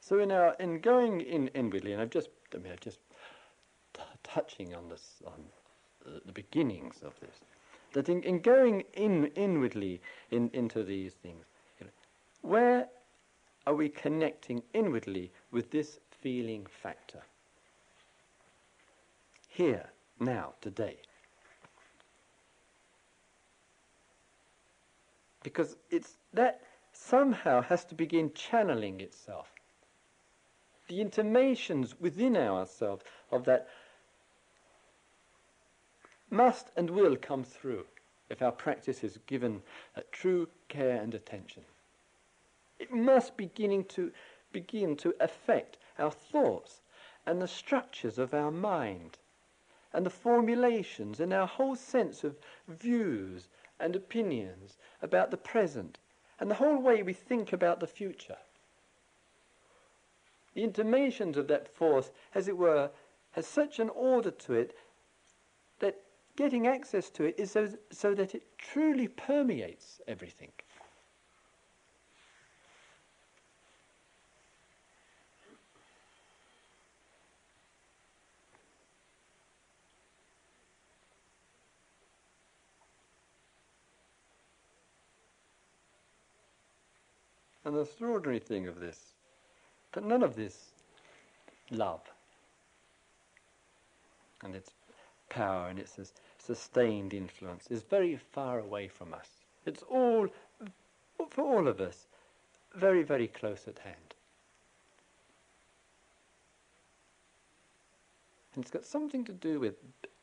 So 0.00 0.18
in 0.18 0.32
our 0.32 0.56
in 0.58 0.80
going 0.80 1.20
in 1.20 1.48
inwardly, 1.48 1.92
and 1.92 2.02
I'm 2.02 2.10
just 2.10 2.28
I 2.52 2.58
mean 2.58 2.72
I'm 2.72 2.78
just 2.80 2.98
t- 3.94 4.02
touching 4.24 4.74
on 4.74 4.88
this 4.88 5.22
on 5.24 5.44
Uh, 6.04 6.18
the 6.26 6.32
beginnings 6.32 7.00
of 7.04 7.18
this, 7.20 7.40
that 7.92 8.08
in, 8.08 8.22
in 8.24 8.40
going 8.40 8.82
in 8.94 9.26
inwardly 9.36 10.00
in, 10.32 10.50
into 10.52 10.82
these 10.82 11.12
things, 11.14 11.44
you 11.78 11.86
know, 11.86 11.92
where 12.42 12.88
are 13.66 13.74
we 13.74 13.88
connecting 13.88 14.62
inwardly 14.74 15.30
with 15.52 15.70
this 15.70 16.00
feeling 16.20 16.66
factor? 16.82 17.22
Here, 19.48 19.90
now, 20.18 20.54
today. 20.60 20.96
Because 25.44 25.76
it's 25.90 26.16
that 26.32 26.62
somehow 26.92 27.62
has 27.62 27.84
to 27.84 27.94
begin 27.94 28.32
channeling 28.34 29.00
itself 29.00 29.52
the 30.88 31.00
intimations 31.00 31.98
within 32.00 32.36
ourselves 32.36 33.04
of 33.30 33.44
that 33.44 33.68
must 36.32 36.70
and 36.76 36.90
will 36.90 37.16
come 37.16 37.44
through 37.44 37.84
if 38.28 38.40
our 38.40 38.50
practice 38.50 39.04
is 39.04 39.18
given 39.26 39.62
uh, 39.96 40.00
true 40.10 40.48
care 40.68 41.00
and 41.00 41.14
attention. 41.14 41.62
It 42.78 42.90
must 42.90 43.36
beginning 43.36 43.84
to 43.96 44.10
begin 44.50 44.96
to 44.96 45.14
affect 45.20 45.76
our 45.98 46.10
thoughts 46.10 46.80
and 47.26 47.40
the 47.40 47.46
structures 47.46 48.18
of 48.18 48.34
our 48.34 48.50
mind 48.50 49.18
and 49.92 50.06
the 50.06 50.10
formulations 50.10 51.20
and 51.20 51.32
our 51.32 51.46
whole 51.46 51.76
sense 51.76 52.24
of 52.24 52.38
views 52.66 53.48
and 53.78 53.94
opinions 53.94 54.78
about 55.02 55.30
the 55.30 55.36
present 55.36 55.98
and 56.40 56.50
the 56.50 56.56
whole 56.56 56.78
way 56.78 57.02
we 57.02 57.12
think 57.12 57.52
about 57.52 57.80
the 57.80 57.86
future. 57.86 58.38
The 60.54 60.64
intimations 60.64 61.36
of 61.36 61.48
that 61.48 61.68
force, 61.68 62.10
as 62.34 62.48
it 62.48 62.56
were, 62.56 62.90
has 63.32 63.46
such 63.46 63.78
an 63.78 63.88
order 63.90 64.30
to 64.30 64.54
it 64.54 64.76
getting 66.36 66.66
access 66.66 67.10
to 67.10 67.24
it 67.24 67.34
is 67.38 67.50
so, 67.50 67.68
so 67.90 68.14
that 68.14 68.34
it 68.34 68.42
truly 68.58 69.08
permeates 69.08 70.00
everything. 70.08 70.50
And 87.64 87.76
the 87.76 87.80
extraordinary 87.82 88.40
thing 88.40 88.66
of 88.66 88.80
this 88.80 89.14
that 89.92 90.04
none 90.04 90.22
of 90.22 90.34
this 90.34 90.70
love 91.70 92.00
and 94.42 94.54
its 94.54 94.72
power 95.32 95.68
and 95.68 95.78
its 95.78 95.98
sustained 96.38 97.14
influence 97.14 97.66
is 97.70 97.82
very 97.82 98.16
far 98.16 98.58
away 98.58 98.86
from 98.86 99.14
us. 99.14 99.28
It's 99.64 99.82
all, 99.84 100.28
for 101.30 101.42
all 101.42 101.66
of 101.68 101.80
us, 101.80 102.06
very, 102.74 103.02
very 103.02 103.28
close 103.28 103.66
at 103.66 103.78
hand. 103.78 104.14
And 108.54 108.62
it's 108.62 108.70
got 108.70 108.84
something 108.84 109.24
to 109.24 109.32
do 109.32 109.58
with 109.58 109.76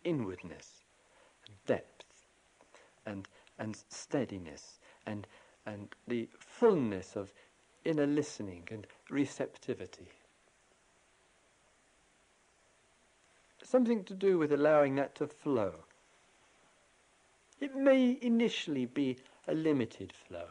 inwardness, 0.03 0.83
depth, 1.65 2.27
and, 3.05 3.27
and 3.57 3.75
steadiness, 3.89 4.79
and, 5.07 5.25
and 5.65 5.89
the 6.07 6.29
fullness 6.37 7.15
of 7.15 7.33
inner 7.83 8.05
listening 8.05 8.67
and 8.69 8.85
receptivity. 9.09 10.09
Something 13.69 14.03
to 14.05 14.15
do 14.15 14.39
with 14.39 14.51
allowing 14.51 14.95
that 14.95 15.13
to 15.13 15.27
flow. 15.27 15.73
It 17.59 17.75
may 17.75 18.17
initially 18.19 18.87
be 18.87 19.17
a 19.47 19.53
limited 19.53 20.11
flow 20.11 20.47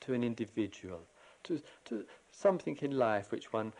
to 0.00 0.12
an 0.12 0.24
individual, 0.24 1.02
to, 1.44 1.62
to 1.84 2.04
something 2.32 2.76
in 2.80 2.98
life 2.98 3.30
which 3.30 3.52
one 3.52 3.72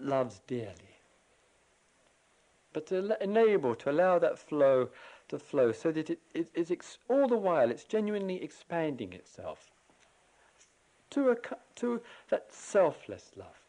loves 0.00 0.40
dearly. 0.48 0.98
But 2.72 2.88
to 2.88 3.22
enable, 3.22 3.76
to 3.76 3.90
allow 3.92 4.18
that 4.18 4.36
flow 4.36 4.88
to 5.28 5.38
flow 5.38 5.70
so 5.70 5.92
that 5.92 6.10
it 6.10 6.18
is 6.54 6.72
ex- 6.72 6.98
all 7.08 7.28
the 7.28 7.36
while 7.36 7.70
it's 7.70 7.84
genuinely 7.84 8.42
expanding 8.42 9.12
itself 9.12 9.70
to, 11.10 11.30
a, 11.30 11.36
to 11.76 12.02
that 12.30 12.52
selfless 12.52 13.30
love. 13.36 13.63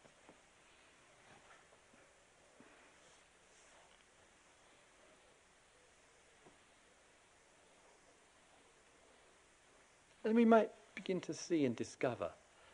And 10.26 10.34
we 10.34 10.44
might 10.44 10.72
begin 10.96 11.20
to 11.20 11.32
see 11.32 11.64
and 11.64 11.76
discover 11.76 12.30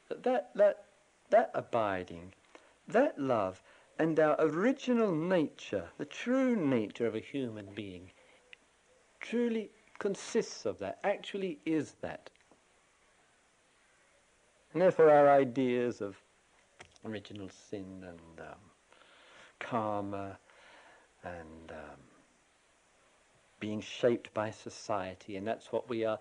that 0.08 0.22
that, 0.22 0.50
that, 0.54 0.84
that 1.28 1.50
abiding, 1.54 2.32
that 2.88 3.18
love, 3.18 3.62
and 3.98 4.18
our 4.18 4.36
original 4.38 5.14
nature, 5.14 5.84
the 5.98 6.06
true 6.06 6.56
nature 6.56 7.06
of 7.06 7.14
a 7.14 7.20
human 7.20 7.68
being, 7.74 8.10
truly 9.20 9.70
consists 9.98 10.64
of 10.64 10.78
that, 10.78 10.98
actually 11.04 11.58
is 11.66 11.92
that. 12.00 12.30
And 14.72 14.80
therefore, 14.80 15.10
our 15.10 15.28
ideas 15.30 16.00
of 16.00 16.16
original 17.04 17.50
sin 17.50 18.02
and 18.02 18.40
um, 18.40 18.56
karma 19.60 20.38
and 21.22 21.70
um, 21.70 22.00
being 23.60 23.82
shaped 23.82 24.32
by 24.32 24.50
society, 24.50 25.36
and 25.36 25.46
that's 25.46 25.70
what 25.70 25.90
we 25.90 26.06
are, 26.06 26.18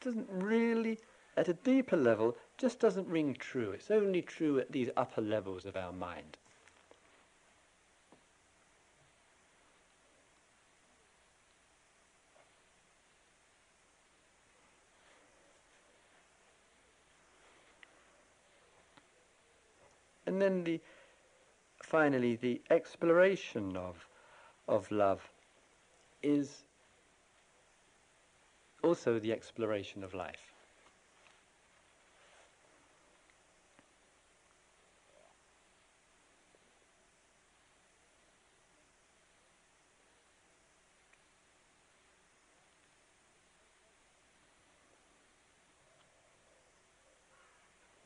doesn't 0.00 0.28
really, 0.30 0.98
at 1.36 1.48
a 1.48 1.54
deeper 1.54 1.96
level, 1.96 2.36
just 2.56 2.80
doesn't 2.80 3.08
ring 3.08 3.34
true. 3.34 3.72
It's 3.72 3.90
only 3.90 4.22
true 4.22 4.58
at 4.58 4.72
these 4.72 4.90
upper 4.96 5.20
levels 5.20 5.64
of 5.64 5.76
our 5.76 5.92
mind. 5.92 6.38
And 20.26 20.42
then 20.42 20.64
the 20.64 20.78
finally 21.82 22.36
the 22.36 22.60
exploration 22.70 23.74
of 23.76 24.06
of 24.68 24.90
love 24.90 25.30
is 26.22 26.64
also 28.82 29.18
the 29.18 29.32
exploration 29.32 30.04
of 30.04 30.14
life. 30.14 30.52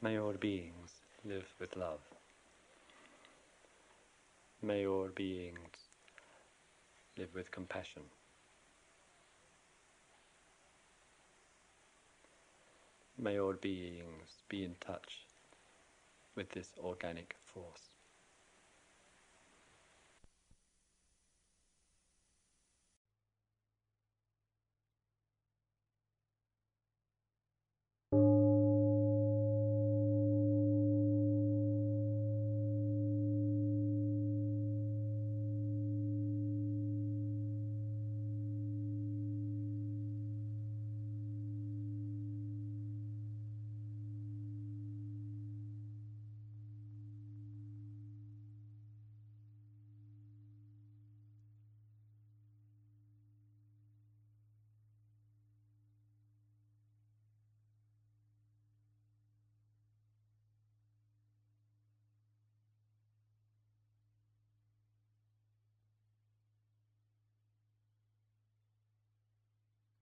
May 0.00 0.18
all 0.18 0.32
beings 0.32 1.00
live 1.24 1.46
with 1.60 1.76
love. 1.76 2.00
May 4.60 4.84
all 4.84 5.08
beings 5.14 5.76
live 7.16 7.32
with 7.34 7.52
compassion. 7.52 8.02
May 13.22 13.38
all 13.38 13.52
beings 13.52 14.42
be 14.48 14.64
in 14.64 14.74
touch 14.80 15.28
with 16.34 16.48
this 16.50 16.74
organic 16.76 17.36
force. 17.44 17.91